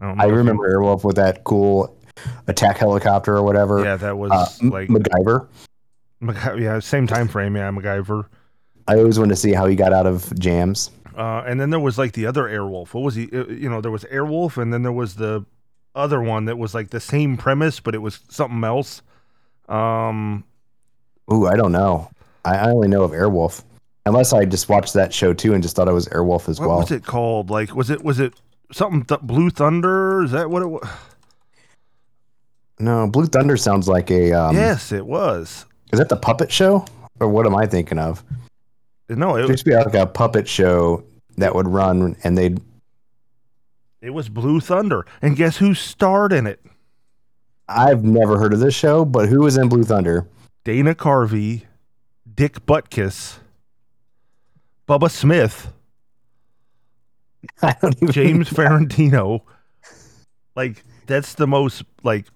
don't 0.00 0.20
I 0.20 0.24
if 0.26 0.30
you- 0.30 0.36
remember 0.36 0.72
Airwolf 0.72 1.02
with 1.04 1.16
that 1.16 1.42
cool 1.44 1.96
attack 2.46 2.76
helicopter 2.78 3.36
or 3.36 3.42
whatever. 3.42 3.82
Yeah, 3.82 3.96
that 3.96 4.16
was 4.18 4.30
Uh, 4.32 4.46
like 4.68 4.88
MacGyver. 4.88 5.48
Mac- 6.20 6.58
yeah, 6.58 6.78
same 6.80 7.06
time 7.06 7.28
frame. 7.28 7.56
Yeah, 7.56 7.70
MacGyver. 7.70 8.26
I 8.86 8.96
always 8.98 9.18
wanted 9.18 9.30
to 9.34 9.36
see 9.40 9.52
how 9.52 9.66
he 9.66 9.76
got 9.76 9.92
out 9.92 10.06
of 10.06 10.32
jams. 10.38 10.90
Uh, 11.16 11.42
and 11.46 11.60
then 11.60 11.70
there 11.70 11.80
was 11.80 11.98
like 11.98 12.12
the 12.12 12.26
other 12.26 12.44
Airwolf. 12.44 12.94
What 12.94 13.02
was 13.02 13.14
he? 13.16 13.28
uh, 13.32 13.46
You 13.46 13.68
know, 13.68 13.80
there 13.80 13.90
was 13.90 14.04
Airwolf, 14.04 14.56
and 14.56 14.72
then 14.72 14.82
there 14.82 14.92
was 14.92 15.16
the 15.16 15.44
other 15.96 16.22
one 16.22 16.44
that 16.44 16.58
was 16.58 16.74
like 16.74 16.90
the 16.90 17.00
same 17.00 17.36
premise, 17.36 17.80
but 17.80 17.94
it 17.94 17.98
was 17.98 18.20
something 18.28 18.62
else. 18.62 19.02
Um, 19.68 20.44
Ooh, 21.32 21.46
I 21.46 21.56
don't 21.56 21.72
know. 21.72 22.10
I, 22.44 22.56
I 22.56 22.70
only 22.70 22.88
know 22.88 23.02
of 23.02 23.10
Airwolf. 23.12 23.62
Unless 24.06 24.32
I 24.32 24.46
just 24.46 24.68
watched 24.70 24.94
that 24.94 25.12
show 25.12 25.34
too 25.34 25.52
and 25.52 25.62
just 25.62 25.76
thought 25.76 25.88
it 25.88 25.92
was 25.92 26.06
Airwolf 26.08 26.48
as 26.48 26.58
what 26.58 26.68
well. 26.68 26.78
was 26.78 26.90
it 26.90 27.04
called? 27.04 27.50
Like, 27.50 27.74
was 27.74 27.90
it 27.90 28.02
was 28.02 28.18
it 28.20 28.32
something 28.72 29.04
th- 29.04 29.20
Blue 29.20 29.50
Thunder? 29.50 30.22
Is 30.22 30.30
that 30.30 30.48
what 30.48 30.62
it 30.62 30.68
was? 30.68 30.88
No, 32.78 33.06
Blue 33.08 33.26
Thunder 33.26 33.56
sounds 33.56 33.88
like 33.88 34.10
a. 34.10 34.32
Um, 34.32 34.54
yes, 34.54 34.92
it 34.92 35.04
was. 35.04 35.66
Is 35.92 35.98
that 35.98 36.08
the 36.08 36.16
puppet 36.16 36.50
show? 36.52 36.86
Or 37.20 37.28
what 37.28 37.44
am 37.46 37.56
I 37.56 37.66
thinking 37.66 37.98
of? 37.98 38.22
No, 39.08 39.34
There 39.34 39.44
it, 39.44 39.48
used 39.48 39.64
to 39.64 39.70
be 39.70 39.76
like 39.76 39.94
a 39.94 40.06
puppet 40.06 40.46
show 40.46 41.02
that 41.38 41.54
would 41.54 41.66
run 41.66 42.14
and 42.24 42.38
they'd. 42.38 42.60
it 44.00 44.10
was 44.10 44.28
Blue 44.28 44.60
Thunder, 44.60 45.04
and 45.20 45.34
guess 45.36 45.56
who 45.56 45.74
starred 45.74 46.32
in 46.32 46.46
it? 46.46 46.60
I've 47.68 48.04
never 48.04 48.38
heard 48.38 48.52
of 48.52 48.60
this 48.60 48.74
show, 48.74 49.04
but 49.04 49.28
who 49.28 49.40
was 49.40 49.56
in 49.56 49.68
Blue 49.68 49.84
Thunder? 49.84 50.26
Dana 50.64 50.94
Carvey, 50.94 51.64
Dick 52.34 52.64
Butkus, 52.66 53.38
Bubba 54.88 55.10
Smith, 55.10 55.72
I 57.62 57.74
don't 57.80 57.96
even. 57.96 58.12
James 58.12 58.50
Farentino. 58.50 59.42
Like 60.56 60.82
that's 61.06 61.34
the 61.34 61.46
most 61.46 61.84
like 62.02 62.26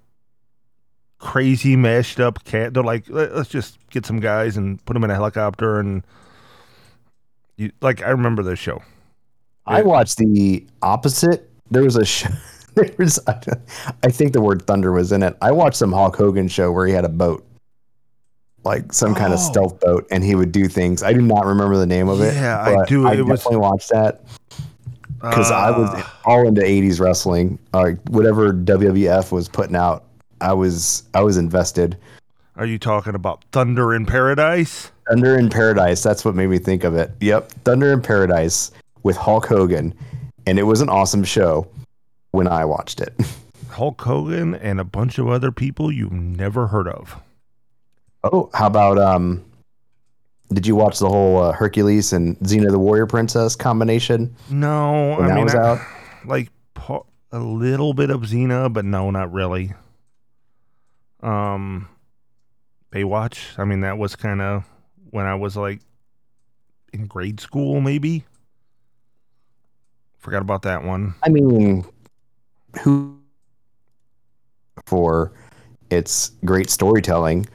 crazy 1.18 1.76
mashed 1.76 2.20
up 2.20 2.44
cat. 2.44 2.74
They're 2.74 2.82
like, 2.82 3.08
"Let- 3.08 3.34
let's 3.34 3.48
just 3.48 3.78
get 3.90 4.06
some 4.06 4.20
guys 4.20 4.56
and 4.56 4.84
put 4.84 4.94
them 4.94 5.04
in 5.04 5.10
a 5.10 5.14
helicopter 5.14 5.80
and 5.80 6.02
you 7.56 7.72
like. 7.80 8.02
I 8.02 8.10
remember 8.10 8.42
this 8.42 8.58
show. 8.58 8.82
I 9.66 9.82
watched 9.82 10.18
the 10.18 10.66
opposite. 10.82 11.48
There 11.70 11.82
was 11.82 11.96
a 11.96 12.04
show. 12.04 12.28
There 12.74 12.90
was, 12.98 13.20
I 13.26 14.10
think 14.10 14.32
the 14.32 14.40
word 14.40 14.66
thunder 14.66 14.92
was 14.92 15.12
in 15.12 15.22
it. 15.22 15.36
I 15.42 15.52
watched 15.52 15.76
some 15.76 15.92
Hulk 15.92 16.16
Hogan 16.16 16.48
show 16.48 16.72
where 16.72 16.86
he 16.86 16.92
had 16.92 17.04
a 17.04 17.08
boat, 17.10 17.44
like 18.64 18.92
some 18.92 19.14
kind 19.14 19.32
of 19.32 19.38
Oh. 19.40 19.42
stealth 19.42 19.80
boat, 19.80 20.06
and 20.10 20.24
he 20.24 20.34
would 20.34 20.52
do 20.52 20.68
things. 20.68 21.02
I 21.02 21.12
do 21.12 21.20
not 21.20 21.44
remember 21.44 21.76
the 21.76 21.86
name 21.86 22.08
of 22.08 22.20
it. 22.20 22.34
Yeah, 22.34 22.60
I 22.62 22.84
do. 22.86 23.06
I 23.06 23.12
It 23.14 23.26
was- 23.26 23.40
definitely 23.40 23.58
watched 23.58 23.90
that 23.90 24.22
because 25.20 25.50
I 25.50 25.70
was 25.70 25.90
Uh, 25.90 26.02
all 26.24 26.46
into 26.46 26.62
'80s 26.62 26.98
wrestling. 27.00 27.58
Uh, 27.74 27.90
whatever 28.08 28.52
WWF 28.52 29.32
was 29.32 29.48
putting 29.48 29.76
out, 29.76 30.04
I 30.40 30.52
was 30.54 31.02
I 31.14 31.20
was 31.22 31.36
invested. 31.36 31.96
Are 32.56 32.66
you 32.66 32.78
talking 32.78 33.14
about 33.14 33.44
Thunder 33.52 33.92
in 33.94 34.06
Paradise? 34.06 34.90
Thunder 35.08 35.36
in 35.38 35.48
Paradise. 35.50 36.02
That's 36.02 36.24
what 36.24 36.34
made 36.34 36.48
me 36.48 36.58
think 36.58 36.84
of 36.84 36.94
it. 36.94 37.10
Yep, 37.20 37.52
Thunder 37.64 37.92
in 37.92 38.00
Paradise 38.02 38.70
with 39.02 39.16
Hulk 39.16 39.46
Hogan, 39.46 39.92
and 40.46 40.58
it 40.58 40.62
was 40.64 40.80
an 40.80 40.88
awesome 40.88 41.24
show 41.24 41.66
when 42.32 42.48
I 42.48 42.64
watched 42.64 43.00
it. 43.00 43.14
Hulk 43.70 44.00
Hogan 44.02 44.54
and 44.56 44.78
a 44.80 44.84
bunch 44.84 45.18
of 45.18 45.28
other 45.28 45.50
people 45.52 45.90
you've 45.90 46.12
never 46.12 46.66
heard 46.66 46.88
of. 46.88 47.16
Oh, 48.24 48.50
how 48.52 48.66
about 48.66 48.98
um? 48.98 49.44
Did 50.52 50.66
you 50.66 50.74
watch 50.76 50.98
the 50.98 51.08
whole 51.08 51.38
uh, 51.42 51.52
Hercules 51.52 52.12
and 52.12 52.38
Xena 52.40 52.70
the 52.70 52.78
Warrior 52.78 53.06
Princess 53.06 53.56
combination 53.56 54.36
No, 54.50 55.16
when 55.18 55.24
I 55.24 55.28
that 55.28 55.34
mean, 55.34 55.44
was 55.44 55.54
I- 55.54 55.58
out? 55.70 55.78
like 56.26 56.50
a 57.30 57.38
little 57.38 57.94
bit 57.94 58.10
of 58.10 58.20
Xena, 58.20 58.70
but 58.70 58.84
no, 58.84 59.10
not 59.10 59.32
really. 59.32 59.72
Um, 61.22 61.88
Baywatch. 62.92 63.58
I 63.58 63.64
mean, 63.64 63.80
that 63.80 63.96
was 63.96 64.14
kind 64.16 64.42
of 64.42 64.64
when 65.10 65.24
I 65.24 65.34
was 65.36 65.56
like 65.56 65.80
in 66.92 67.06
grade 67.06 67.40
school, 67.40 67.80
maybe. 67.80 68.24
Forgot 70.18 70.42
about 70.42 70.62
that 70.62 70.84
one. 70.84 71.14
I 71.22 71.30
mean, 71.30 71.86
who 72.80 73.18
for 74.86 75.32
its 75.90 76.32
great 76.44 76.70
storytelling? 76.70 77.46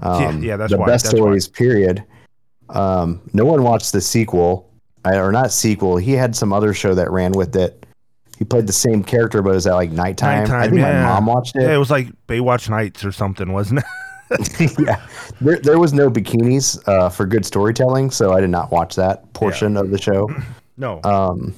Um, 0.00 0.42
yeah, 0.42 0.56
that's 0.56 0.72
the 0.72 0.78
why- 0.78 0.86
best 0.86 1.04
that's 1.04 1.14
why. 1.14 1.18
stories. 1.20 1.48
Period. 1.48 2.04
Um, 2.68 3.20
no 3.32 3.44
one 3.44 3.62
watched 3.62 3.92
the 3.92 4.00
sequel, 4.00 4.70
or 5.04 5.30
not 5.32 5.52
sequel. 5.52 5.96
He 5.96 6.12
had 6.12 6.34
some 6.34 6.52
other 6.52 6.74
show 6.74 6.94
that 6.94 7.10
ran 7.10 7.32
with 7.32 7.54
it. 7.56 7.86
He 8.38 8.44
played 8.44 8.66
the 8.66 8.72
same 8.72 9.02
character, 9.02 9.40
but 9.40 9.50
it 9.50 9.54
was 9.54 9.66
at 9.66 9.74
like 9.74 9.90
nighttime. 9.92 10.50
I 10.50 10.64
think 10.66 10.78
yeah. 10.80 11.02
my 11.02 11.14
mom 11.14 11.26
watched 11.26 11.54
Yeah, 11.54 11.70
it 11.70 11.74
it. 11.74 11.78
was 11.78 11.90
like 11.90 12.08
Baywatch 12.26 12.68
Nights 12.68 13.04
or 13.04 13.12
something, 13.12 13.52
wasn't 13.52 13.80
it? 13.80 13.84
Yeah, 14.80 15.06
there, 15.40 15.58
there 15.60 15.78
was 15.78 15.92
no 15.92 16.10
bikinis 16.10 16.82
uh, 16.88 17.08
for 17.08 17.24
good 17.26 17.46
storytelling, 17.46 18.10
so 18.10 18.32
I 18.32 18.40
did 18.40 18.50
not 18.50 18.72
watch 18.72 18.96
that 18.96 19.32
portion 19.34 19.76
of 19.76 19.90
the 19.90 19.98
show. 19.98 20.28
No, 20.76 21.00
Um, 21.04 21.54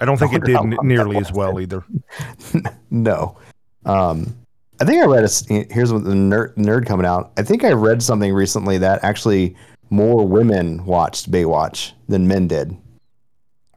I 0.00 0.04
don't 0.04 0.16
think 0.18 0.32
it 0.34 0.44
did 0.44 0.56
n- 0.56 0.76
nearly 0.82 1.16
as 1.16 1.32
well 1.32 1.60
either. 1.60 1.84
No. 2.90 3.36
Um, 3.84 4.36
I 4.80 4.84
think 4.84 5.02
I 5.02 5.06
read 5.06 5.24
a, 5.24 5.28
Here's 5.72 5.92
what 5.92 6.04
the 6.04 6.12
nerd, 6.12 6.54
nerd 6.56 6.86
coming 6.86 7.04
out. 7.06 7.32
I 7.36 7.42
think 7.42 7.64
I 7.64 7.72
read 7.72 8.02
something 8.02 8.32
recently 8.32 8.78
that 8.78 9.02
actually 9.04 9.56
more 9.90 10.26
women 10.26 10.84
watched 10.84 11.30
Baywatch 11.30 11.92
than 12.08 12.26
men 12.28 12.48
did. 12.48 12.76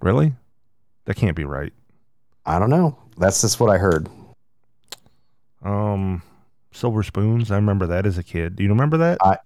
Really? 0.01 0.33
That 1.05 1.15
can't 1.15 1.35
be 1.35 1.45
right. 1.45 1.73
I 2.45 2.59
don't 2.59 2.69
know. 2.69 2.97
That's 3.17 3.41
just 3.41 3.59
what 3.59 3.69
I 3.69 3.77
heard. 3.77 4.09
Um, 5.63 6.21
Silver 6.71 7.03
Spoons. 7.03 7.51
I 7.51 7.55
remember 7.55 7.87
that 7.87 8.05
as 8.05 8.17
a 8.17 8.23
kid. 8.23 8.55
Do 8.55 8.63
you 8.63 8.69
remember 8.69 8.97
that? 8.97 9.17
I 9.21 9.37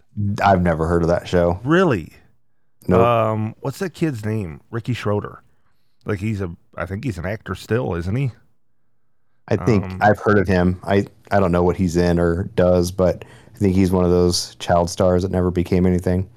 I've 0.43 0.61
never 0.61 0.87
heard 0.87 1.01
of 1.01 1.09
that 1.09 1.27
show. 1.27 1.59
really? 1.63 2.13
No, 2.87 3.03
Um, 3.03 3.55
what's 3.61 3.79
that 3.79 3.93
kid's 3.95 4.23
name? 4.23 4.61
Ricky 4.69 4.93
Schroder. 4.93 5.41
Like 6.05 6.19
he's 6.19 6.41
a, 6.41 6.55
I 6.75 6.85
think 6.85 7.03
he's 7.03 7.17
an 7.17 7.25
actor 7.25 7.55
still, 7.55 7.95
isn't 7.95 8.15
he? 8.15 8.31
I 9.47 9.57
think 9.57 9.83
um, 9.85 9.99
I've 10.01 10.19
heard 10.19 10.37
of 10.37 10.47
him. 10.47 10.79
I 10.83 11.05
I 11.31 11.39
don't 11.39 11.51
know 11.51 11.63
what 11.63 11.77
he's 11.77 11.97
in 11.97 12.19
or 12.19 12.43
does, 12.55 12.91
but 12.91 13.25
I 13.53 13.57
think 13.57 13.75
he's 13.75 13.91
one 13.91 14.03
of 14.05 14.11
those 14.11 14.55
child 14.55 14.89
stars 14.89 15.21
that 15.23 15.31
never 15.31 15.51
became 15.51 15.85
anything. 15.85 16.29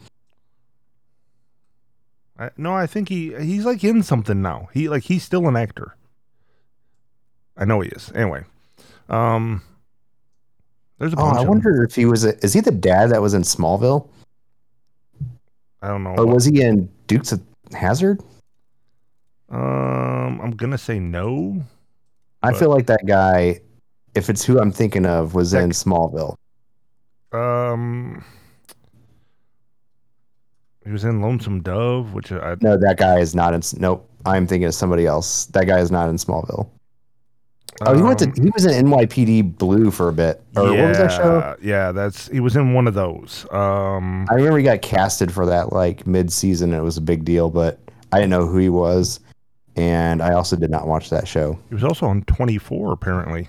I, 2.39 2.51
no, 2.57 2.73
I 2.75 2.87
think 2.87 3.09
he 3.09 3.35
he's 3.43 3.65
like 3.65 3.83
in 3.83 4.03
something 4.03 4.43
now. 4.43 4.69
He 4.73 4.89
like 4.89 5.05
he's 5.05 5.25
still 5.25 5.49
an 5.49 5.57
actor. 5.57 5.97
I 7.57 7.65
know 7.65 7.81
he 7.81 7.89
is. 7.89 8.13
Anyway, 8.15 8.45
um, 9.09 9.63
there's 10.99 11.13
a 11.13 11.17
Oh. 11.19 11.25
I 11.27 11.43
wonder 11.43 11.83
if 11.83 11.95
he 11.95 12.05
was. 12.05 12.25
A, 12.25 12.37
is 12.45 12.53
he 12.53 12.61
the 12.61 12.71
dad 12.71 13.07
that 13.11 13.21
was 13.23 13.35
in 13.35 13.43
Smallville, 13.43 14.09
I 15.83 15.89
don't 15.89 16.05
know. 16.05 16.15
or 16.17 16.27
was 16.27 16.45
he 16.45 16.63
in 16.63 16.89
Dukes 17.07 17.33
of 17.33 17.43
Hazzard? 17.73 18.23
Um, 19.51 20.41
I'm 20.43 20.51
gonna 20.53 20.79
say 20.79 20.99
no. 20.99 21.63
I 22.43 22.51
But- 22.53 22.59
feel 22.59 22.71
like 22.71 22.87
that 22.87 23.05
guy, 23.07 23.61
if 24.15 24.29
it's 24.31 24.45
who 24.45 24.59
I'm 24.61 24.71
thinking 24.71 25.07
of, 25.07 25.35
was 25.35 25.51
That- 25.53 25.65
in 25.65 25.71
Smallville. 25.71 26.37
Um, 27.33 28.25
He 30.85 30.91
was 30.93 31.05
in 31.05 31.21
Lonesome 31.21 31.61
Dove, 31.61 32.15
which 32.15 32.33
I 32.33 32.57
No, 32.63 32.77
that 32.79 32.97
guy 32.97 33.19
is 33.19 33.35
not 33.35 33.53
in. 33.53 33.61
Nope, 33.79 34.09
I'm 34.25 34.47
thinking 34.47 34.67
of 34.67 34.75
somebody 34.75 35.05
else. 35.07 35.45
That 35.47 35.67
guy 35.67 35.81
is 35.81 35.91
not 35.91 36.09
in 36.09 36.17
Smallville. 36.17 36.67
Oh, 37.83 37.95
he 37.95 38.03
went 38.03 38.19
to. 38.21 38.25
um, 38.27 38.33
He 38.43 38.51
was 38.55 38.65
in 38.65 38.87
NYPD 38.87 39.43
Blue 39.43 39.91
for 39.91 40.09
a 40.09 40.13
bit. 40.13 40.43
Or 40.57 40.65
what 40.71 40.89
was 40.89 40.97
that 40.99 41.13
show? 41.13 41.57
Yeah, 41.63 41.93
that's 41.93 42.29
he 42.29 42.41
was 42.41 42.57
in 42.57 42.73
one 42.73 42.87
of 42.89 42.95
those. 42.95 43.45
Um, 43.53 44.27
I 44.31 44.35
remember 44.35 44.57
he 44.59 44.65
got 44.65 44.81
casted 44.83 45.31
for 45.31 45.45
that 45.47 45.73
like 45.73 46.07
mid-season. 46.07 46.73
And 46.73 46.81
it 46.81 46.85
was 46.85 46.97
a 46.97 47.03
big 47.03 47.25
deal, 47.25 47.51
but 47.51 47.79
I 48.11 48.17
didn't 48.17 48.31
know 48.31 48.47
who 48.47 48.57
he 48.59 48.71
was, 48.71 49.21
and 49.79 50.21
I 50.21 50.35
also 50.35 50.57
did 50.57 50.71
not 50.71 50.89
watch 50.89 51.09
that 51.11 51.29
show. 51.29 51.57
It 51.71 51.75
was 51.75 51.85
also 51.85 52.07
on 52.07 52.23
24 52.25 52.93
apparently, 52.93 53.49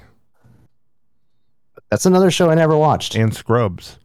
That's 1.89 2.05
another 2.05 2.29
show 2.29 2.51
I 2.51 2.55
never 2.55 2.77
watched. 2.77 3.15
and 3.15 3.33
Scrubs. 3.33 3.97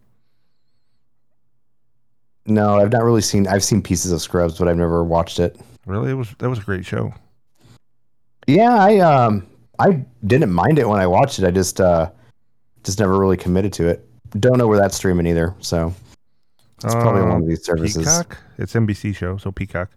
No, 2.47 2.77
I've 2.79 2.93
not 2.93 3.03
really 3.05 3.21
seen. 3.21 3.47
I've 3.47 3.63
seen 3.65 3.83
pieces 3.83 4.11
of 4.11 4.23
Scrubs, 4.23 4.59
but 4.59 4.69
I've 4.69 4.77
never 4.77 5.05
watched 5.05 5.39
it. 5.39 5.61
Really, 5.87 6.11
it 6.11 6.15
was 6.15 6.35
that 6.39 6.49
was 6.49 6.59
a 6.59 6.63
great 6.63 6.85
show. 6.85 7.13
Yeah, 8.47 8.75
I 8.75 8.99
um, 8.99 9.47
I 9.79 10.05
didn't 10.27 10.53
mind 10.53 10.79
it 10.79 10.89
when 10.89 11.01
I 11.01 11.07
watched 11.07 11.39
it. 11.39 11.47
I 11.47 11.51
just 11.51 11.81
uh, 11.81 12.11
just 12.85 12.99
never 12.99 13.19
really 13.19 13.37
committed 13.37 13.73
to 13.75 13.89
it. 13.89 14.07
Don't 14.41 14.59
know 14.59 14.67
where 14.67 14.79
that's 14.79 14.97
streaming 14.97 15.27
either. 15.27 15.55
So 15.61 15.95
it's 16.83 16.95
probably 16.95 17.23
one 17.23 17.43
of 17.43 17.47
these 17.47 17.65
services. 17.65 17.99
Peacock. 17.99 18.39
It's 18.59 18.75
NBC 18.75 19.15
show, 19.15 19.37
so 19.39 19.51
Peacock. 19.51 19.91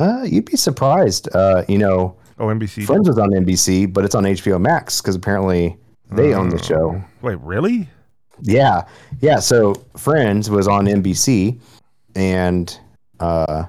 Uh, 0.00 0.22
you'd 0.22 0.44
be 0.46 0.56
surprised. 0.56 1.28
Uh, 1.34 1.64
you 1.68 1.78
know, 1.78 2.16
Oh, 2.38 2.46
NBC. 2.46 2.86
Friends 2.86 3.06
was 3.06 3.18
on 3.18 3.28
NBC, 3.30 3.92
but 3.92 4.02
it's 4.02 4.14
on 4.14 4.24
HBO 4.24 4.58
Max 4.58 5.02
because 5.02 5.14
apparently 5.14 5.76
they 6.10 6.32
own 6.32 6.48
the 6.48 6.62
show. 6.62 6.98
Wait, 7.20 7.38
really? 7.40 7.86
Yeah, 8.40 8.86
yeah. 9.20 9.38
So 9.40 9.74
Friends 9.98 10.48
was 10.48 10.66
on 10.66 10.86
NBC, 10.86 11.60
and 12.16 12.80
uh, 13.20 13.64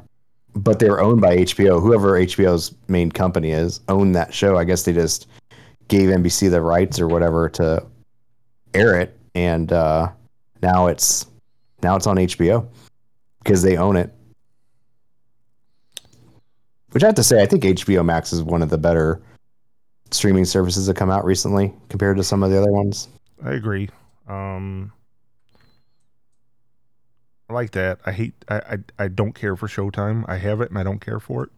but 0.55 0.79
they 0.79 0.89
were 0.89 1.01
owned 1.01 1.19
by 1.19 1.35
HBO. 1.39 1.81
Whoever 1.81 2.13
HBO's 2.13 2.73
main 2.87 3.11
company 3.11 3.51
is 3.51 3.81
owned 3.89 4.15
that 4.15 4.33
show. 4.33 4.57
I 4.57 4.63
guess 4.63 4.83
they 4.83 4.93
just 4.93 5.27
gave 5.89 6.07
NBC 6.07 6.49
the 6.49 6.61
rights 6.61 6.97
or 6.97 7.09
whatever 7.09 7.49
to 7.49 7.85
air 8.73 8.97
it, 9.01 9.19
and 9.35 9.73
uh, 9.73 10.09
now 10.61 10.87
it's 10.87 11.25
now 11.83 11.97
it's 11.97 12.07
on 12.07 12.15
HBO 12.15 12.65
because 13.43 13.61
they 13.63 13.75
own 13.75 13.97
it. 13.97 14.13
Which 16.91 17.03
I 17.03 17.07
have 17.07 17.15
to 17.15 17.23
say, 17.23 17.41
I 17.41 17.45
think 17.45 17.63
HBO 17.63 18.03
Max 18.03 18.33
is 18.33 18.43
one 18.43 18.61
of 18.61 18.69
the 18.69 18.77
better 18.77 19.21
streaming 20.11 20.45
services 20.45 20.87
that 20.87 20.95
come 20.95 21.09
out 21.09 21.23
recently 21.23 21.73
compared 21.89 22.17
to 22.17 22.23
some 22.23 22.43
of 22.43 22.51
the 22.51 22.61
other 22.61 22.71
ones. 22.71 23.07
I 23.43 23.53
agree. 23.53 23.89
Um, 24.27 24.91
I 27.49 27.53
like 27.53 27.71
that. 27.71 27.99
I 28.05 28.11
hate. 28.11 28.33
I, 28.49 28.55
I 28.57 28.77
I 28.99 29.07
don't 29.07 29.33
care 29.33 29.55
for 29.55 29.67
Showtime. 29.67 30.25
I 30.27 30.37
have 30.37 30.61
it, 30.61 30.69
and 30.69 30.77
I 30.77 30.83
don't 30.83 30.99
care 30.99 31.19
for 31.19 31.43
it. 31.43 31.49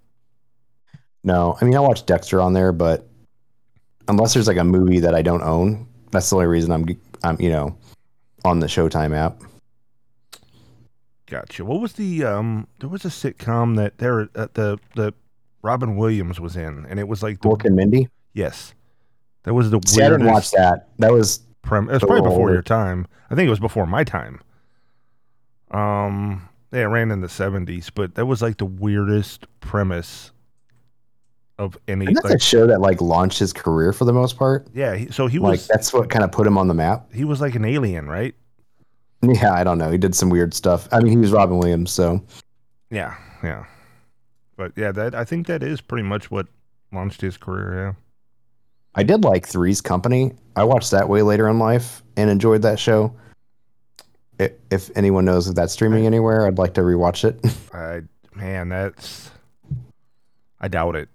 No, 1.24 1.58
I 1.62 1.66
mean 1.66 1.76
I 1.76 1.80
watch 1.80 2.06
Dexter 2.06 2.42
on 2.42 2.54
there, 2.54 2.72
but 2.72 3.08
unless 4.08 4.34
there's 4.34 4.48
like 4.48 4.58
a 4.58 4.64
movie 4.64 5.00
that 5.00 5.16
I 5.16 5.22
don't 5.22 5.44
own, 5.44 5.88
that's 6.12 6.30
the 6.30 6.36
only 6.38 6.48
reason 6.48 6.72
I'm 6.72 6.86
I'm 7.24 7.40
you 7.40 7.50
know 7.50 7.78
on 8.46 8.60
the 8.60 8.68
Showtime 8.68 9.16
app. 9.16 9.42
Gotcha. 11.28 11.64
What 11.64 11.80
was 11.80 11.94
the 11.94 12.24
um? 12.24 12.68
There 12.80 12.90
was 12.90 13.06
a 13.06 13.10
sitcom 13.10 13.76
that 13.78 13.98
there 13.98 14.30
uh, 14.36 14.48
the 14.54 14.80
the 14.96 15.14
Robin 15.64 15.96
Williams 15.96 16.40
was 16.40 16.56
in, 16.56 16.86
and 16.90 17.00
it 17.00 17.08
was 17.08 17.24
like 17.24 17.42
the 17.42 17.50
Mork 17.50 17.66
and 17.66 17.76
Mindy. 17.76 18.10
yes, 18.34 18.74
that 19.44 19.54
was 19.54 19.72
the 19.72 19.80
See, 19.88 20.02
I 20.04 20.10
didn't 20.10 20.28
watch 20.28 20.52
that. 20.52 20.90
That 21.00 21.12
was 21.12 21.40
prem. 21.64 21.90
It 21.90 21.94
was 21.94 22.04
probably 22.04 22.22
before 22.22 22.42
older. 22.42 22.54
your 22.54 22.62
time. 22.62 23.08
I 23.32 23.36
think 23.36 23.48
it 23.48 23.50
was 23.50 23.60
before 23.60 23.88
my 23.88 24.04
time. 24.04 24.40
Um, 25.72 26.48
yeah, 26.72 26.82
it 26.82 26.86
ran 26.86 27.12
in 27.12 27.22
the 27.22 27.30
seventies, 27.30 27.90
but 27.90 28.16
that 28.16 28.26
was 28.26 28.42
like 28.42 28.58
the 28.58 28.66
weirdest 28.66 29.46
premise 29.60 30.32
of 31.58 31.78
any. 31.88 32.06
and 32.08 32.16
that's 32.16 32.26
Like, 32.26 32.36
a 32.36 32.40
show 32.40 32.68
that 32.68 32.82
like 32.82 33.02
launched 33.02 33.40
his 33.40 33.54
career 33.54 33.94
for 33.94 34.06
the 34.06 34.14
most 34.14 34.38
part. 34.38 34.68
yeah, 34.74 34.96
he, 34.96 35.12
so 35.12 35.28
he 35.28 35.40
was 35.40 35.44
Like 35.50 35.58
was 35.60 35.68
that's 35.68 35.94
what 35.94 36.10
kind 36.10 36.24
of 36.24 36.32
put 36.32 36.46
him 36.46 36.58
on 36.58 36.68
the 36.68 36.74
map. 36.74 37.12
he 37.14 37.24
was 37.26 37.42
like 37.42 37.56
an 37.56 37.66
alien, 37.66 38.08
right? 38.08 38.36
Yeah, 39.22 39.54
I 39.54 39.64
don't 39.64 39.78
know. 39.78 39.90
He 39.90 39.98
did 39.98 40.14
some 40.16 40.30
weird 40.30 40.54
stuff. 40.54 40.88
I 40.92 41.00
mean, 41.00 41.12
he 41.12 41.18
was 41.18 41.32
Robin 41.32 41.58
Williams, 41.58 41.92
so 41.92 42.22
Yeah, 42.92 43.16
yeah. 43.42 43.66
But 44.56 44.74
yeah, 44.76 44.92
that 44.92 45.16
I 45.16 45.24
think 45.24 45.48
that 45.48 45.64
is 45.64 45.82
pretty 45.82 46.04
much 46.04 46.30
what 46.30 46.48
launched 46.92 47.22
his 47.22 47.38
career. 47.38 47.76
Yeah. 47.76 47.94
I 48.96 49.04
did 49.04 49.24
like 49.24 49.48
Three's 49.48 49.82
Company. 49.82 50.34
I 50.56 50.64
watched 50.64 50.92
that 50.92 51.10
way 51.10 51.24
later 51.24 51.48
in 51.50 51.58
life 51.58 52.04
and 52.16 52.30
enjoyed 52.30 52.62
that 52.62 52.80
show. 52.80 53.16
If 54.70 54.92
anyone 54.96 55.26
knows 55.26 55.48
if 55.48 55.56
that's 55.56 55.74
streaming 55.74 56.06
anywhere, 56.06 56.46
I'd 56.46 56.58
like 56.58 56.74
to 56.76 56.82
rewatch 56.82 57.24
it. 57.24 57.40
I 57.74 58.02
man, 58.36 58.70
that's 58.70 59.32
I 60.60 60.68
doubt 60.68 60.96
it. 60.96 61.10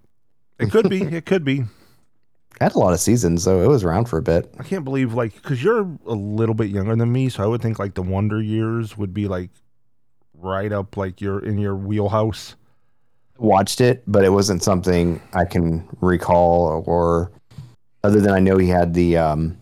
It 0.59 0.71
could 0.71 0.89
be. 0.89 1.03
it 1.17 1.27
could 1.27 1.45
be. 1.45 1.65
had 2.61 2.75
a 2.75 2.79
lot 2.79 2.93
of 2.93 3.01
seasons, 3.01 3.43
so 3.43 3.63
it 3.63 3.67
was 3.67 3.85
around 3.85 4.07
for 4.07 4.19
a 4.19 4.23
bit. 4.23 4.53
I 4.59 4.63
can't 4.63 4.85
believe 4.85 5.15
like 5.15 5.35
because 5.35 5.63
you're 5.63 5.81
a 6.07 6.15
little 6.15 6.55
bit 6.55 6.71
younger 6.71 6.97
than 6.97 7.13
me, 7.13 7.29
so 7.29 7.43
I 7.43 7.47
would 7.47 7.63
think 7.63 7.79
like 7.79 7.95
the 7.95 8.03
Wonder 8.03 8.41
Years 8.41 8.97
would 8.97 9.13
be 9.13 9.29
like 9.29 9.51
right 10.35 10.73
up 10.73 10.97
like 10.97 11.21
you're 11.21 11.45
in 11.45 11.59
your 11.59 11.75
wheelhouse. 11.77 12.57
Watched 13.39 13.81
it, 13.81 14.03
but 14.07 14.25
it 14.25 14.31
wasn't 14.31 14.63
something 14.63 15.21
I 15.33 15.45
can 15.45 15.89
recall 16.01 16.85
or 16.87 17.31
other 18.05 18.21
than 18.21 18.33
I 18.33 18.41
know 18.41 18.59
he 18.59 18.69
had 18.69 18.95
the 18.95 19.17
um 19.17 19.57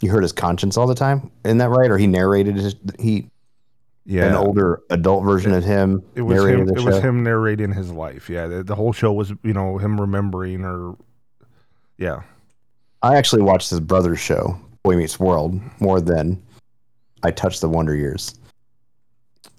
he 0.00 0.06
hurt 0.06 0.22
his 0.22 0.32
conscience 0.32 0.76
all 0.76 0.86
the 0.86 0.94
time. 0.94 1.30
Isn't 1.44 1.58
that 1.58 1.68
right? 1.68 1.90
Or 1.90 1.98
he 1.98 2.06
narrated 2.06 2.56
his, 2.56 2.74
he 2.98 3.28
Yeah, 4.04 4.26
an 4.26 4.34
older 4.34 4.80
adult 4.90 5.24
version 5.24 5.52
of 5.52 5.62
him 5.62 6.02
it 6.14 6.22
was 6.22 6.42
him. 6.44 6.68
It 6.68 6.78
show. 6.78 6.86
was 6.86 6.98
him 6.98 7.22
narrating 7.22 7.72
his 7.72 7.92
life. 7.92 8.30
Yeah, 8.30 8.46
the, 8.46 8.62
the 8.62 8.74
whole 8.74 8.92
show 8.92 9.12
was 9.12 9.32
you 9.42 9.52
know 9.52 9.78
him 9.78 10.00
remembering 10.00 10.64
or 10.64 10.96
yeah. 11.98 12.22
I 13.02 13.16
actually 13.16 13.42
watched 13.42 13.70
his 13.70 13.80
brother's 13.80 14.20
show, 14.20 14.58
Boy 14.82 14.96
Meets 14.96 15.20
World, 15.20 15.60
more 15.80 16.00
than 16.00 16.42
I 17.22 17.30
touched 17.30 17.60
the 17.60 17.68
Wonder 17.68 17.94
Years. 17.94 18.34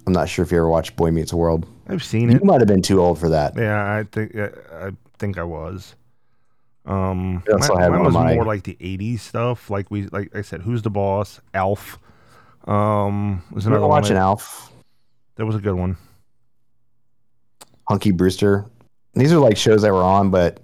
I'm 0.06 0.14
not 0.14 0.28
sure 0.28 0.44
if 0.44 0.52
you 0.52 0.58
ever 0.58 0.70
watched 0.70 0.96
Boy 0.96 1.12
Meets 1.12 1.34
World. 1.34 1.68
I've 1.88 2.04
seen 2.04 2.30
You 2.30 2.38
it. 2.38 2.42
You 2.42 2.46
might 2.46 2.62
have 2.62 2.68
been 2.68 2.82
too 2.82 3.02
old 3.02 3.20
for 3.20 3.30
that. 3.30 3.56
Yeah, 3.58 3.96
I 3.96 4.04
think 4.04 4.36
I, 4.36 4.50
I 4.88 4.92
think 5.20 5.38
I 5.38 5.44
was. 5.44 5.96
Um, 6.86 7.44
We 7.46 7.54
also 7.54 7.74
mine, 7.76 7.84
had 7.84 7.92
mine 7.92 8.04
was 8.04 8.14
my- 8.14 8.36
more 8.36 8.46
like 8.46 8.64
the 8.64 8.76
'80s 8.80 9.20
stuff. 9.20 9.70
Like 9.70 9.92
we, 9.92 10.08
like 10.08 10.36
I 10.36 10.42
said, 10.42 10.62
Who's 10.62 10.82
the 10.82 10.90
Boss? 10.90 11.40
Alf. 11.54 12.00
Um, 12.66 13.44
was 13.52 13.66
another 13.66 13.82
one 13.82 13.90
watching 13.90 14.14
that, 14.16 14.22
Alf, 14.22 14.72
that 15.36 15.46
was 15.46 15.56
a 15.56 15.60
good 15.60 15.74
one. 15.74 15.98
Punky 17.88 18.12
Brewster. 18.12 18.66
These 19.16 19.34
are 19.34 19.40
like 19.40 19.58
shows 19.58 19.82
that 19.82 19.92
were 19.92 20.04
on, 20.04 20.30
but 20.32 20.60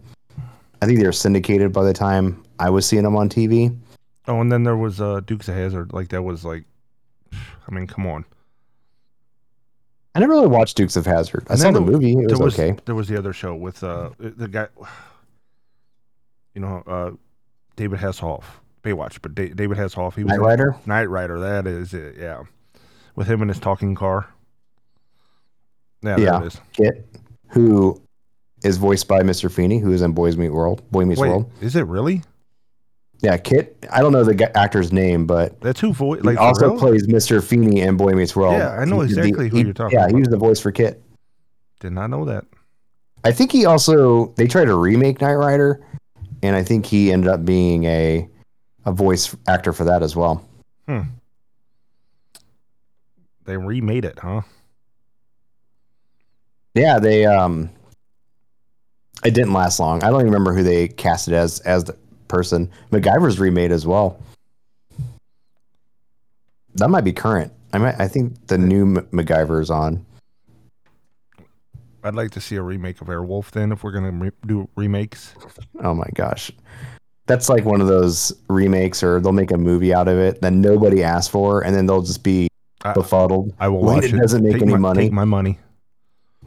I 0.81 0.85
think 0.85 0.99
they 0.99 1.05
were 1.05 1.11
syndicated 1.11 1.73
by 1.73 1.83
the 1.83 1.93
time 1.93 2.43
I 2.59 2.69
was 2.69 2.85
seeing 2.85 3.03
them 3.03 3.15
on 3.15 3.29
TV. 3.29 3.75
Oh, 4.27 4.39
and 4.41 4.51
then 4.51 4.63
there 4.63 4.77
was 4.77 5.01
uh, 5.01 5.21
Dukes 5.25 5.47
of 5.47 5.55
Hazzard. 5.55 5.91
Like 5.93 6.09
that 6.09 6.21
was 6.21 6.45
like, 6.45 6.63
I 7.33 7.71
mean, 7.71 7.87
come 7.87 8.05
on. 8.05 8.23
I 10.17 10.19
never 10.19 10.33
really 10.33 10.47
watched 10.47 10.75
Dukes 10.77 10.95
of 10.95 11.05
Hazzard. 11.05 11.45
I 11.47 11.55
saw 11.55 11.69
the 11.71 11.79
there- 11.79 11.91
movie. 11.91 12.13
It 12.13 12.27
there 12.27 12.37
was, 12.39 12.57
okay. 12.59 12.75
There 12.85 12.95
was 12.95 13.07
the 13.07 13.17
other 13.17 13.33
show 13.33 13.53
with 13.55 13.83
uh 13.83 14.09
the 14.17 14.47
guy, 14.47 14.67
you 16.55 16.61
know, 16.61 16.83
uh, 16.87 17.11
David 17.75 17.99
Hasselhoff. 17.99 18.43
Baywatch, 18.83 19.19
but 19.21 19.35
da- 19.35 19.49
David 19.53 19.77
Hasselhoff. 19.77 20.15
He 20.15 20.23
was 20.23 20.29
Knight 20.31 20.37
in- 20.39 20.41
Rider. 20.41 20.75
Knight 20.85 21.05
Rider, 21.09 21.39
that 21.39 21.67
is 21.67 21.93
it, 21.93 22.15
yeah. 22.17 22.43
With 23.15 23.27
him 23.27 23.41
in 23.41 23.47
his 23.47 23.59
talking 23.59 23.93
car. 23.95 24.27
Yeah, 26.01 26.17
Yeah. 26.17 26.49
KITT, 26.73 27.05
who 27.49 28.01
is 28.63 28.77
voiced 28.77 29.07
by 29.07 29.21
Mr. 29.21 29.51
Feeney, 29.51 29.79
who 29.79 29.91
is 29.91 30.01
in 30.01 30.13
Boys 30.13 30.37
Meet 30.37 30.49
World. 30.49 30.89
Boy 30.91 31.05
Meets 31.05 31.19
Wait, 31.19 31.29
World. 31.29 31.51
is 31.61 31.75
it 31.75 31.85
really? 31.85 32.23
Yeah, 33.21 33.35
KITT. 33.37 33.87
I 33.91 34.01
don't 34.01 34.11
know 34.11 34.23
the 34.23 34.57
actor's 34.57 34.91
name, 34.93 35.25
but 35.25 35.59
That's 35.61 35.79
who 35.79 35.91
voice 35.91 36.23
like 36.23 36.35
for 36.37 36.41
also 36.43 36.69
real? 36.71 36.79
plays 36.79 37.07
Mr. 37.07 37.43
Feeney 37.43 37.81
in 37.81 37.97
Boy 37.97 38.11
Meets 38.11 38.35
World. 38.35 38.53
Yeah, 38.53 38.69
I 38.69 38.85
know 38.85 38.99
He 39.01 39.05
exactly 39.05 39.49
who 39.49 39.57
he- 39.57 39.63
you're 39.63 39.73
talking 39.73 39.97
Yeah, 39.97 40.05
about. 40.05 40.15
he 40.15 40.19
was 40.21 40.29
the 40.29 40.37
voice 40.37 40.59
for 40.59 40.71
KITT. 40.71 41.01
Did 41.79 41.93
not 41.93 42.09
know 42.11 42.25
that. 42.25 42.45
I 43.23 43.31
think 43.31 43.51
he 43.51 43.65
also 43.65 44.33
they 44.37 44.47
tried 44.47 44.65
to 44.65 44.75
remake 44.75 45.19
Knight 45.21 45.33
Rider, 45.35 45.81
and 46.43 46.55
I 46.55 46.63
think 46.63 46.85
he 46.85 47.11
ended 47.11 47.29
up 47.29 47.43
being 47.43 47.85
a 47.85 48.27
a 48.85 48.91
voice 48.91 49.35
actor 49.47 49.73
for 49.73 49.83
that 49.85 50.03
as 50.03 50.15
well. 50.15 50.47
Hmm. 50.87 51.01
They 53.45 53.57
remade 53.57 54.05
it, 54.05 54.19
huh? 54.19 54.41
Yeah, 56.75 56.99
they 56.99 57.25
um 57.25 57.69
it 59.25 59.33
didn't 59.33 59.53
last 59.53 59.79
long. 59.79 60.03
I 60.03 60.09
don't 60.09 60.19
even 60.21 60.27
remember 60.31 60.53
who 60.53 60.63
they 60.63 60.87
casted 60.87 61.33
as 61.33 61.59
as 61.61 61.85
the 61.85 61.97
person. 62.27 62.69
MacGyver's 62.91 63.39
remade 63.39 63.71
as 63.71 63.85
well. 63.85 64.19
That 66.75 66.89
might 66.89 67.03
be 67.03 67.13
current. 67.13 67.51
I 67.73 67.79
might 67.79 67.99
I 67.99 68.07
think 68.07 68.47
the 68.47 68.57
new 68.57 68.83
M- 68.83 69.07
MacGyver 69.11 69.61
is 69.61 69.69
on. 69.69 70.05
I'd 72.03 72.15
like 72.15 72.31
to 72.31 72.41
see 72.41 72.55
a 72.55 72.61
remake 72.61 73.01
of 73.01 73.07
Airwolf 73.07 73.51
then 73.51 73.71
if 73.71 73.83
we're 73.83 73.91
gonna 73.91 74.11
re- 74.11 74.31
do 74.45 74.69
remakes. 74.75 75.33
Oh 75.83 75.93
my 75.93 76.07
gosh. 76.13 76.51
That's 77.25 77.49
like 77.49 77.65
one 77.65 77.81
of 77.81 77.87
those 77.87 78.31
remakes 78.47 79.03
or 79.03 79.19
they'll 79.19 79.33
make 79.33 79.51
a 79.51 79.57
movie 79.57 79.93
out 79.93 80.07
of 80.07 80.17
it 80.17 80.41
that 80.41 80.53
nobody 80.53 81.03
asked 81.03 81.31
for 81.31 81.65
and 81.65 81.75
then 81.75 81.85
they'll 81.85 82.03
just 82.03 82.23
be 82.23 82.47
I, 82.83 82.93
befuddled. 82.93 83.53
I 83.59 83.67
will 83.67 83.81
watch 83.81 84.05
it 84.05 84.13
it. 84.13 84.19
doesn't 84.19 84.43
make 84.43 84.53
Take 84.53 84.61
any 84.61 84.71
my, 84.71 84.77
money. 84.77 85.03
Take 85.03 85.11
my 85.11 85.25
money. 85.25 85.59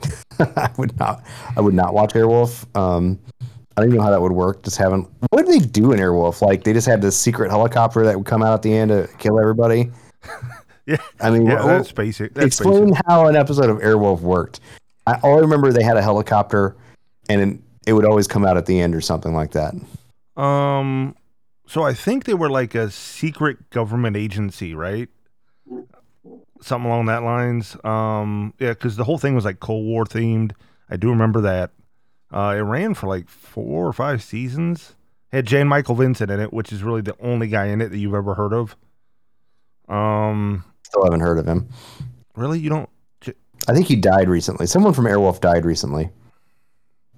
I 0.39 0.71
would 0.79 0.99
not. 0.99 1.23
I 1.57 1.61
would 1.61 1.75
not 1.75 1.93
watch 1.93 2.15
Airwolf. 2.15 2.65
Um, 2.75 3.19
I 3.77 3.81
don't 3.83 3.91
even 3.91 3.99
know 3.99 4.05
how 4.05 4.11
that 4.11 4.21
would 4.21 4.33
work. 4.33 4.63
Just 4.63 4.77
having 4.77 5.03
what 5.31 5.47
did 5.47 5.49
they 5.63 5.65
do 5.65 5.93
in 5.93 6.01
Airwolf? 6.01 6.43
Like 6.43 6.65
they 6.65 6.73
just 6.73 6.87
had 6.87 7.01
this 7.01 7.17
secret 7.19 7.51
helicopter 7.51 8.05
that 8.05 8.17
would 8.17 8.27
come 8.27 8.43
out 8.43 8.53
at 8.55 8.63
the 8.63 8.73
end 8.75 8.91
to 8.91 9.09
kill 9.19 9.39
everybody. 9.41 9.91
Yeah. 10.87 10.97
I 11.21 11.31
mean, 11.31 11.47
Yeah, 11.47 11.57
what- 11.63 11.67
that's 11.69 11.93
basic. 11.93 12.35
That's 12.35 12.47
explain 12.47 12.87
basic. 12.91 13.05
how 13.07 13.27
an 13.27 13.37
episode 13.37 13.71
of 13.71 13.79
Airwolf 13.79 14.23
worked. 14.23 14.59
I 15.07 15.21
all 15.23 15.37
I 15.37 15.41
remember 15.41 15.71
they 15.73 15.85
had 15.85 15.97
a 15.97 16.03
helicopter, 16.03 16.75
and 17.29 17.41
it, 17.41 17.61
it 17.87 17.93
would 17.93 18.05
always 18.05 18.27
come 18.27 18.45
out 18.45 18.57
at 18.57 18.67
the 18.67 18.81
end 18.81 18.97
or 18.97 19.01
something 19.01 19.33
like 19.33 19.53
that. 19.53 19.75
Um, 20.43 21.15
so 21.69 21.85
I 21.85 21.95
think 21.95 22.25
they 22.25 22.35
were 22.35 22.51
like 22.51 22.75
a 22.75 22.91
secret 22.91 23.71
government 23.71 24.17
agency, 24.17 24.75
right? 24.75 25.09
Something 26.61 26.91
along 26.91 27.07
that 27.07 27.23
lines. 27.23 27.77
Um, 27.85 28.53
yeah, 28.59 28.71
because 28.71 28.97
the 28.97 29.05
whole 29.05 29.19
thing 29.19 29.35
was 29.37 29.45
like 29.45 29.61
Cold 29.61 29.87
War 29.87 30.05
themed. 30.05 30.53
I 30.91 30.97
do 30.97 31.11
remember 31.11 31.41
that. 31.43 31.71
Uh, 32.33 32.55
it 32.57 32.61
ran 32.61 32.95
for 32.95 33.07
like 33.07 33.29
four 33.29 33.87
or 33.87 33.93
five 33.93 34.23
seasons. 34.23 34.95
had 35.33 35.47
Jan 35.47 35.69
Michael 35.69 35.95
Vincent 35.95 36.31
in 36.31 36.41
it, 36.41 36.53
which 36.53 36.73
is 36.73 36.83
really 36.83 37.01
the 37.01 37.17
only 37.21 37.49
guy 37.49 37.67
in 37.67 37.81
it 37.81 37.89
that 37.91 37.99
you've 37.99 38.15
ever 38.15 38.35
heard 38.35 38.53
of. 38.53 38.77
Um, 39.89 40.65
Still 40.85 41.05
haven't 41.05 41.21
heard 41.21 41.39
of 41.39 41.47
him. 41.47 41.69
really, 42.37 42.61
you 42.61 42.71
don't? 42.71 42.89
I 43.69 43.75
think 43.75 43.87
he 43.87 43.97
died 43.97 44.29
recently. 44.29 44.67
Someone 44.67 44.95
from 44.95 45.05
Airwolf 45.05 45.41
died 45.41 45.65
recently. 45.65 46.11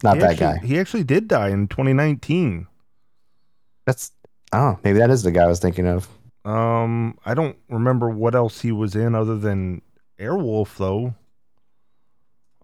Not 0.03 0.19
that 0.19 0.33
actually, 0.33 0.61
guy. 0.61 0.67
He 0.67 0.79
actually 0.81 1.05
did 1.05 1.29
die 1.29 1.51
in 1.51 1.69
2019. 1.69 2.67
That's 3.87 4.11
oh, 4.53 4.79
maybe 4.83 4.99
that 4.99 5.11
is 5.11 5.23
the 5.23 5.31
guy 5.31 5.45
I 5.45 5.49
was 5.49 5.61
thinking 5.61 5.87
of. 5.87 6.09
Um, 6.45 7.19
I 7.25 7.35
don't 7.35 7.57
remember 7.69 8.09
what 8.11 8.35
else 8.35 8.61
he 8.61 8.73
was 8.73 8.97
in 8.97 9.15
other 9.15 9.37
than 9.39 9.83
Airwolf, 10.19 10.77
though. 10.77 11.15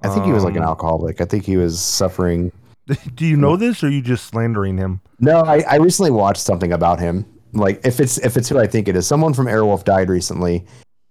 I 0.02 0.08
think 0.08 0.24
he 0.24 0.32
was 0.32 0.44
like 0.44 0.54
an 0.56 0.62
Um, 0.62 0.68
alcoholic. 0.68 1.20
I 1.20 1.24
think 1.24 1.44
he 1.44 1.56
was 1.56 1.80
suffering. 1.80 2.52
Do 3.14 3.26
you 3.26 3.36
know 3.36 3.56
this, 3.56 3.82
or 3.82 3.88
are 3.88 3.90
you 3.90 4.00
just 4.00 4.26
slandering 4.26 4.78
him? 4.78 5.00
No, 5.20 5.40
I, 5.40 5.62
I 5.68 5.76
recently 5.76 6.10
watched 6.10 6.40
something 6.42 6.72
about 6.72 7.00
him. 7.00 7.26
Like 7.52 7.80
if 7.84 7.98
it's 8.00 8.18
if 8.18 8.36
it's 8.36 8.48
who 8.48 8.58
I 8.58 8.66
think 8.66 8.88
it 8.88 8.96
is, 8.96 9.06
someone 9.06 9.34
from 9.34 9.46
Airwolf 9.46 9.84
died 9.84 10.08
recently, 10.10 10.64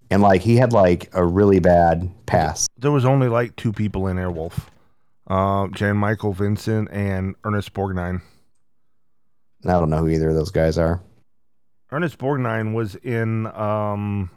and 0.10 0.22
like 0.22 0.42
he 0.42 0.56
had 0.56 0.72
like 0.74 1.10
a 1.14 1.26
really 1.26 1.60
bad 1.60 2.10
pass. 2.26 2.68
There 2.78 2.92
was 2.92 3.06
only 3.06 3.28
like 3.28 3.56
two 3.58 3.74
people 3.74 4.08
in 4.08 4.18
Airwolf, 4.18 4.58
uh, 5.28 5.68
Jan 5.70 5.98
Michael 5.98 6.34
Vincent 6.34 6.90
and 6.92 7.36
Ernest 7.44 7.74
Borgnine. 7.74 8.22
I 9.66 9.72
don't 9.72 9.90
know 9.90 9.98
who 9.98 10.08
either 10.10 10.30
of 10.30 10.36
those 10.36 10.52
guys 10.52 10.78
are. 10.78 11.02
Ernest 11.92 12.18
Borgnine 12.20 12.74
was 12.74 12.96
in 12.96 13.48
um, 13.48 14.30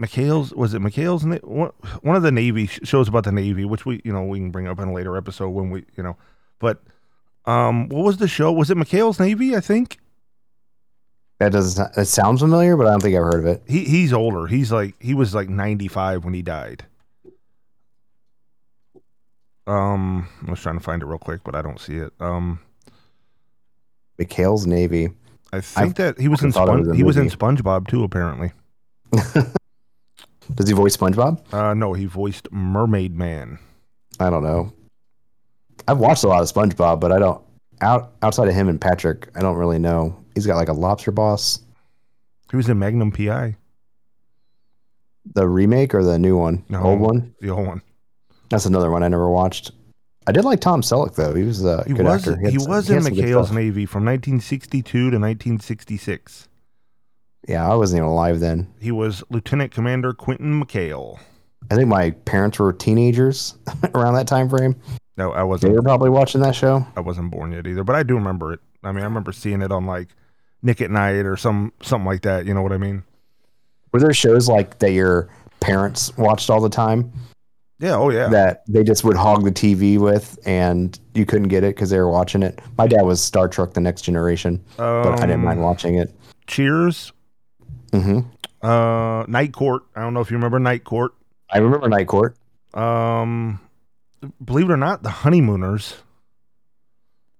McHale's. 0.00 0.52
Was 0.54 0.74
it 0.74 0.82
McHale's? 0.82 1.24
One 2.02 2.16
of 2.16 2.22
the 2.22 2.32
Navy 2.32 2.66
shows 2.66 3.08
about 3.08 3.24
the 3.24 3.32
Navy, 3.32 3.64
which 3.64 3.84
we 3.86 4.00
you 4.04 4.12
know 4.12 4.24
we 4.24 4.38
can 4.38 4.50
bring 4.50 4.66
up 4.66 4.80
in 4.80 4.88
a 4.88 4.92
later 4.92 5.16
episode 5.16 5.50
when 5.50 5.70
we 5.70 5.84
you 5.96 6.02
know. 6.02 6.16
But 6.58 6.82
um, 7.44 7.88
what 7.88 8.04
was 8.04 8.16
the 8.18 8.28
show? 8.28 8.52
Was 8.52 8.70
it 8.70 8.76
McHale's 8.76 9.18
Navy? 9.20 9.54
I 9.56 9.60
think 9.60 9.98
That 11.38 11.52
doesn't. 11.52 11.96
It 11.96 12.06
sounds 12.06 12.40
familiar, 12.40 12.76
but 12.76 12.86
I 12.86 12.90
don't 12.90 13.02
think 13.02 13.16
I've 13.16 13.22
heard 13.22 13.40
of 13.40 13.46
it. 13.46 13.62
he 13.68 13.84
he's 13.84 14.12
older. 14.12 14.46
He's 14.46 14.72
like 14.72 14.94
he 15.00 15.14
was 15.14 15.34
like 15.34 15.48
ninety 15.48 15.88
five 15.88 16.24
when 16.24 16.34
he 16.34 16.42
died. 16.42 16.84
Um, 19.66 20.28
I 20.46 20.50
was 20.50 20.60
trying 20.60 20.76
to 20.78 20.82
find 20.84 21.02
it 21.02 21.06
real 21.06 21.18
quick, 21.18 21.42
but 21.44 21.54
I 21.54 21.62
don't 21.62 21.78
see 21.78 21.96
it. 21.96 22.12
Um, 22.18 22.58
McHale's 24.18 24.66
Navy. 24.66 25.10
I 25.52 25.60
think 25.60 25.96
that 25.96 26.18
he 26.18 26.28
was 26.28 26.40
in 26.42 26.48
was 26.48 26.54
Spon- 26.54 26.90
a 26.90 26.94
he 26.96 27.02
was 27.02 27.16
in. 27.16 27.28
SpongeBob 27.28 27.86
too. 27.86 28.02
Apparently, 28.02 28.52
Does 30.54 30.68
he 30.68 30.74
voice 30.74 30.96
SpongeBob? 30.96 31.52
uh, 31.54 31.74
no, 31.74 31.92
he 31.92 32.04
voiced 32.06 32.50
Mermaid 32.52 33.16
Man. 33.16 33.58
I 34.20 34.28
don't 34.30 34.42
know. 34.42 34.72
I've 35.88 35.98
watched 35.98 36.24
a 36.24 36.28
lot 36.28 36.42
of 36.42 36.52
SpongeBob, 36.52 37.00
but 37.00 37.10
I 37.12 37.18
don't 37.18 37.42
out 37.80 38.12
outside 38.22 38.48
of 38.48 38.54
him 38.54 38.68
and 38.68 38.80
Patrick. 38.80 39.28
I 39.34 39.40
don't 39.40 39.56
really 39.56 39.78
know. 39.78 40.16
He's 40.34 40.46
got 40.46 40.56
like 40.56 40.68
a 40.68 40.72
lobster 40.72 41.10
boss. 41.10 41.60
He 42.50 42.56
was 42.56 42.68
in 42.68 42.78
Magnum 42.78 43.10
PI, 43.12 43.56
The 45.34 45.48
remake 45.48 45.94
or 45.94 46.04
the 46.04 46.18
new 46.18 46.36
one? 46.36 46.64
No. 46.68 46.82
Old 46.82 47.00
one. 47.00 47.34
the 47.40 47.48
old 47.50 47.66
one. 47.66 47.82
That's 48.50 48.66
another 48.66 48.90
one 48.90 49.02
I 49.02 49.08
never 49.08 49.30
watched. 49.30 49.70
I 50.26 50.32
did 50.32 50.44
like 50.44 50.60
Tom 50.60 50.82
Selleck 50.82 51.14
though. 51.16 51.34
He 51.34 51.42
was 51.42 51.64
a 51.64 51.82
He 51.86 51.94
good 51.94 52.04
was 52.04 52.28
actor. 52.28 52.38
he, 52.38 52.58
some- 52.58 52.70
was 52.70 52.90
in 52.90 53.02
McHale's. 53.02 53.50
Navy 53.50 53.86
from 53.86 54.04
1962 54.04 54.82
to 54.92 54.98
1966. 55.18 56.48
Yeah, 57.48 57.70
I 57.70 57.74
wasn't 57.74 57.98
even 57.98 58.08
alive 58.08 58.40
then. 58.40 58.72
He 58.80 58.92
was 58.92 59.22
Lieutenant 59.30 59.72
Commander 59.72 60.12
Quentin 60.12 60.62
McHale. 60.62 61.18
I 61.70 61.74
think 61.76 61.88
my 61.88 62.10
parents 62.10 62.58
were 62.58 62.72
teenagers 62.72 63.56
around 63.94 64.14
that 64.14 64.26
time 64.26 64.48
frame. 64.48 64.76
No, 65.16 65.32
I 65.32 65.42
wasn't. 65.42 65.72
They 65.72 65.76
were 65.76 65.82
probably 65.82 66.10
watching 66.10 66.40
that 66.42 66.54
show. 66.54 66.86
I 66.96 67.00
wasn't 67.00 67.30
born 67.30 67.52
yet 67.52 67.66
either, 67.66 67.84
but 67.84 67.96
I 67.96 68.02
do 68.02 68.14
remember 68.14 68.52
it. 68.52 68.60
I 68.82 68.92
mean, 68.92 69.02
I 69.02 69.06
remember 69.06 69.32
seeing 69.32 69.60
it 69.62 69.70
on 69.72 69.86
like 69.86 70.08
Nick 70.62 70.80
at 70.80 70.90
Nite 70.90 71.26
or 71.26 71.36
some 71.36 71.72
something 71.82 72.06
like 72.06 72.22
that. 72.22 72.46
You 72.46 72.54
know 72.54 72.62
what 72.62 72.72
I 72.72 72.78
mean? 72.78 73.02
Were 73.92 74.00
there 74.00 74.12
shows 74.14 74.48
like 74.48 74.78
that 74.78 74.92
your 74.92 75.28
parents 75.60 76.16
watched 76.16 76.48
all 76.50 76.60
the 76.60 76.68
time 76.70 77.12
Yeah. 77.78 77.94
Oh 77.96 78.10
yeah. 78.10 78.28
that 78.28 78.64
they 78.66 78.82
just 78.82 79.04
would 79.04 79.16
hog 79.16 79.44
the 79.44 79.52
TV 79.52 79.98
with 79.98 80.38
and 80.46 80.98
you 81.14 81.26
couldn't 81.26 81.48
get 81.48 81.62
it 81.62 81.74
because 81.76 81.90
they 81.90 81.98
were 81.98 82.10
watching 82.10 82.42
it? 82.42 82.60
My 82.78 82.86
dad 82.86 83.02
was 83.02 83.20
Star 83.22 83.48
Trek: 83.48 83.74
The 83.74 83.80
Next 83.80 84.02
Generation, 84.02 84.64
but 84.76 85.06
I 85.06 85.26
didn't 85.26 85.32
Um, 85.40 85.44
mind 85.44 85.62
watching 85.62 85.96
it. 85.96 86.12
Cheers. 86.46 87.12
Hmm 87.92 88.20
Uh, 88.62 89.24
Night 89.28 89.52
Court. 89.52 89.82
I 89.94 90.00
don't 90.02 90.14
know 90.14 90.20
if 90.20 90.30
you 90.30 90.36
remember 90.36 90.58
Night 90.58 90.84
Court. 90.84 91.12
I 91.50 91.58
remember 91.58 91.88
Night 91.88 92.06
Court. 92.06 92.36
Um, 92.74 93.60
believe 94.42 94.70
it 94.70 94.72
or 94.72 94.76
not, 94.78 95.02
the 95.02 95.10
Honeymooners, 95.10 95.96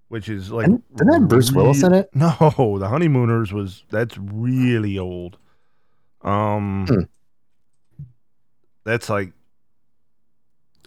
which 0.08 0.28
is 0.28 0.50
like 0.50 0.66
Didn't, 0.66 0.96
didn't 0.96 1.12
that 1.12 1.28
Bruce 1.28 1.52
Willis 1.52 1.82
in 1.82 1.94
it? 1.94 2.10
No, 2.14 2.76
the 2.78 2.88
Honeymooners 2.88 3.52
was 3.52 3.84
that's 3.90 4.18
really 4.18 4.98
old. 4.98 5.38
Um, 6.22 6.86
Hmm. 6.86 7.00
that's 8.84 9.08
like 9.08 9.32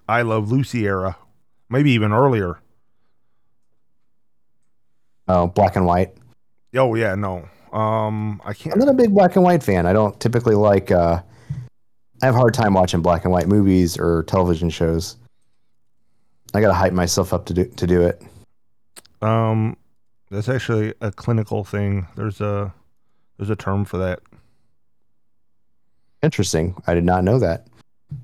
I 0.07 0.21
Love 0.21 0.51
Lucy 0.51 0.85
era, 0.85 1.17
maybe 1.69 1.91
even 1.91 2.11
earlier. 2.13 2.59
Oh, 5.27 5.47
black 5.47 5.75
and 5.75 5.85
white. 5.87 6.13
Oh 6.75 6.93
yeah, 6.93 7.15
no. 7.15 7.49
Um, 7.75 8.41
I 8.45 8.49
I'm 8.49 8.53
can't. 8.55 8.77
not 8.77 8.87
a 8.87 8.93
big 8.93 9.13
black 9.13 9.35
and 9.35 9.43
white 9.43 9.61
fan. 9.61 9.85
I 9.85 9.93
don't 9.93 10.17
typically 10.19 10.55
like. 10.55 10.91
uh 10.91 11.21
I 12.21 12.25
have 12.25 12.35
a 12.35 12.37
hard 12.37 12.53
time 12.53 12.73
watching 12.73 13.01
black 13.01 13.25
and 13.25 13.33
white 13.33 13.47
movies 13.47 13.97
or 13.97 14.23
television 14.23 14.69
shows. 14.69 15.17
I 16.53 16.61
gotta 16.61 16.73
hype 16.73 16.93
myself 16.93 17.33
up 17.33 17.45
to 17.47 17.53
do 17.53 17.65
to 17.65 17.85
do 17.85 18.01
it. 18.01 18.21
Um, 19.21 19.75
that's 20.31 20.47
actually 20.47 20.93
a 21.01 21.11
clinical 21.11 21.65
thing. 21.65 22.07
There's 22.15 22.39
a 22.39 22.73
there's 23.37 23.49
a 23.49 23.55
term 23.57 23.83
for 23.83 23.97
that. 23.97 24.21
Interesting. 26.23 26.81
I 26.87 26.93
did 26.93 27.03
not 27.03 27.23
know 27.23 27.37
that. 27.39 27.67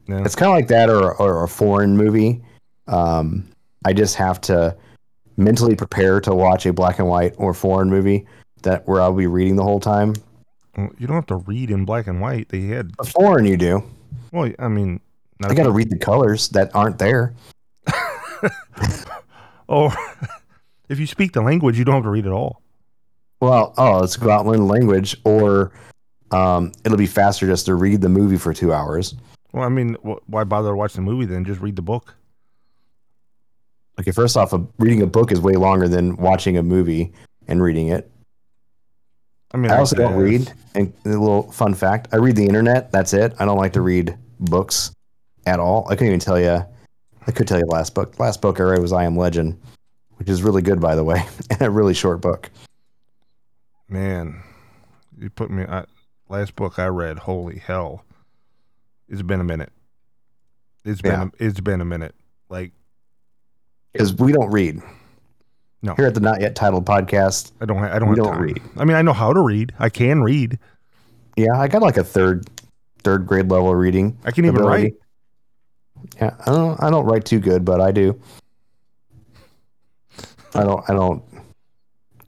Yeah. 0.07 0.23
It's 0.23 0.35
kind 0.35 0.49
of 0.49 0.55
like 0.55 0.67
that, 0.69 0.89
or 0.89 1.13
or 1.15 1.43
a 1.43 1.47
foreign 1.47 1.97
movie. 1.97 2.41
Um, 2.87 3.47
I 3.85 3.91
just 3.93 4.15
have 4.15 4.39
to 4.41 4.75
mentally 5.37 5.75
prepare 5.75 6.21
to 6.21 6.33
watch 6.33 6.65
a 6.65 6.73
black 6.73 6.99
and 6.99 7.08
white 7.08 7.33
or 7.37 7.54
foreign 7.54 7.89
movie 7.89 8.25
that 8.63 8.87
where 8.87 9.01
I'll 9.01 9.13
be 9.13 9.27
reading 9.27 9.55
the 9.55 9.63
whole 9.63 9.79
time. 9.79 10.13
You 10.77 11.07
don't 11.07 11.15
have 11.15 11.25
to 11.27 11.35
read 11.35 11.69
in 11.69 11.85
black 11.85 12.07
and 12.07 12.21
white. 12.21 12.49
They 12.49 12.62
had 12.62 12.91
A 12.99 13.03
foreign, 13.03 13.45
you 13.45 13.57
do. 13.57 13.83
well, 14.31 14.51
I 14.57 14.67
mean, 14.69 15.01
not 15.39 15.51
I 15.51 15.53
got 15.53 15.63
to 15.63 15.71
read 15.71 15.89
the 15.89 15.97
colors 15.97 16.49
that 16.49 16.73
aren't 16.75 16.97
there. 16.97 17.33
Or 19.71 19.89
if 20.89 20.99
you 20.99 21.07
speak 21.07 21.31
the 21.31 21.41
language, 21.41 21.79
you 21.79 21.85
don't 21.85 21.95
have 21.95 22.03
to 22.03 22.09
read 22.09 22.25
it 22.25 22.31
all. 22.31 22.62
Well, 23.39 23.73
oh, 23.77 23.99
let's 23.99 24.17
go 24.17 24.29
out 24.29 24.41
and 24.41 24.49
learn 24.49 24.59
the 24.59 24.65
language, 24.65 25.15
or 25.23 25.71
um, 26.31 26.73
it'll 26.83 26.97
be 26.97 27.07
faster 27.07 27.47
just 27.47 27.65
to 27.67 27.75
read 27.75 28.01
the 28.01 28.09
movie 28.09 28.37
for 28.37 28.53
two 28.53 28.73
hours. 28.73 29.15
Well, 29.53 29.63
I 29.63 29.69
mean, 29.69 29.95
wh- 30.05 30.29
why 30.29 30.43
bother 30.43 30.75
watching 30.75 31.05
the 31.05 31.09
movie 31.09 31.25
then? 31.25 31.45
Just 31.45 31.62
read 31.62 31.77
the 31.77 31.81
book. 31.81 32.13
Okay, 33.99 34.12
first 34.12 34.35
off, 34.35 34.51
a, 34.51 34.65
reading 34.77 35.01
a 35.01 35.07
book 35.07 35.31
is 35.31 35.39
way 35.39 35.53
longer 35.53 35.87
than 35.87 36.17
watching 36.17 36.57
a 36.57 36.63
movie 36.63 37.13
and 37.47 37.62
reading 37.62 37.87
it. 37.87 38.12
I 39.54 39.58
mean, 39.58 39.71
I 39.71 39.77
also 39.77 39.95
don't 39.95 40.15
read. 40.15 40.52
And 40.75 40.93
a 41.06 41.10
little 41.10 41.52
fun 41.52 41.73
fact: 41.73 42.08
I 42.13 42.17
read 42.17 42.35
the 42.35 42.45
internet. 42.45 42.91
That's 42.91 43.13
it. 43.13 43.33
I 43.39 43.45
don't 43.45 43.58
like 43.58 43.73
to 43.73 43.81
read 43.81 44.17
books 44.39 44.91
at 45.45 45.60
all. 45.60 45.85
I 45.89 45.95
couldn't 45.95 46.08
even 46.08 46.19
tell 46.19 46.39
you. 46.39 46.63
I 47.27 47.31
could 47.31 47.47
tell 47.47 47.60
you 47.60 47.65
the 47.65 47.71
last 47.71 47.93
book. 47.93 48.19
Last 48.19 48.41
book 48.41 48.60
I 48.60 48.63
read 48.63 48.79
was 48.81 48.93
I 48.93 49.04
Am 49.04 49.15
Legend, 49.17 49.60
which 50.15 50.29
is 50.29 50.41
really 50.41 50.62
good, 50.62 50.79
by 50.79 50.95
the 50.95 51.04
way, 51.04 51.23
and 51.49 51.62
a 51.62 51.69
really 51.69 51.93
short 51.93 52.21
book. 52.21 52.49
Man, 53.89 54.41
you 55.19 55.29
put 55.29 55.52
me. 55.52 55.63
I, 55.63 55.85
last 56.29 56.56
book 56.56 56.79
I 56.79 56.87
read, 56.87 57.19
holy 57.19 57.60
hell! 57.60 58.06
It's 59.10 59.21
been 59.21 59.41
a 59.41 59.43
minute. 59.43 59.71
It's 60.85 61.02
been 61.02 61.12
Yeah. 61.12 61.27
a, 61.39 61.45
it's 61.45 61.60
been 61.60 61.81
a 61.81 61.85
minute. 61.85 62.15
Like 62.49 62.71
Because 63.91 64.13
we 64.15 64.31
don't 64.31 64.49
read. 64.49 64.81
No. 65.84 65.96
Here 65.96 66.06
at 66.06 66.13
the 66.13 66.19
Not 66.19 66.42
Yet 66.42 66.56
Titled 66.56 66.86
podcast, 66.86 67.52
I 67.60 67.65
don't. 67.65 67.77
ha- 67.77 67.90
I 67.92 67.98
don't. 68.00 68.10
We 68.10 68.15
have 68.17 68.25
don't 68.25 68.34
time. 68.34 68.42
read. 68.44 68.62
I 68.77 68.86
mean, 68.86 68.96
I 68.96 69.02
know 69.02 69.13
how 69.13 69.34
to 69.34 69.40
read. 69.42 69.73
I 69.79 69.90
can 69.90 70.21
read. 70.21 70.60
yeah, 71.36 71.54
I 71.60 71.67
got 71.67 71.82
like 71.82 71.98
a 71.98 72.04
third 72.04 72.48
third 73.04 73.25
grade 73.25 73.50
level 73.50 73.73
reading. 73.73 74.17
I 74.23 74.29
can 74.32 74.46
even 74.46 74.58
ability. 74.58 74.84
write. 74.84 74.94
Yeah, 76.21 76.36
I 76.46 76.52
don't. 76.52 76.84
I 76.84 76.90
don't 76.92 77.06
write 77.06 77.25
too 77.25 77.40
good, 77.40 77.65
but 77.65 77.82
I 77.82 77.92
do. 77.92 78.19
I 80.54 80.63
don't. 80.63 80.88
I 80.90 80.94
don't 80.94 81.23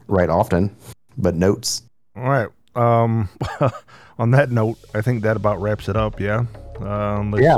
write 0.07 0.29
often, 0.29 0.75
but 1.17 1.35
notes. 1.35 1.83
All 2.15 2.23
right. 2.23 2.49
Um, 2.75 3.29
on 4.17 4.31
that 4.31 4.49
note, 4.49 4.79
I 4.95 5.01
think 5.01 5.21
that 5.23 5.35
about 5.37 5.61
wraps 5.61 5.89
it 5.89 5.95
up. 5.95 6.19
Yeah. 6.19 6.45
Um, 6.79 7.35
Yeah. 7.37 7.57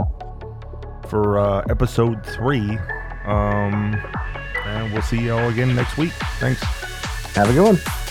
For 1.08 1.38
uh, 1.40 1.64
episode 1.70 2.26
three. 2.26 2.78
Um, 3.26 4.02
and 4.66 4.92
we'll 4.92 5.02
see 5.02 5.22
y'all 5.22 5.50
again 5.50 5.76
next 5.76 5.98
week. 5.98 6.14
Thanks. 6.40 6.62
Have 7.36 7.50
a 7.50 7.54
good 7.54 7.64
one. 7.64 8.05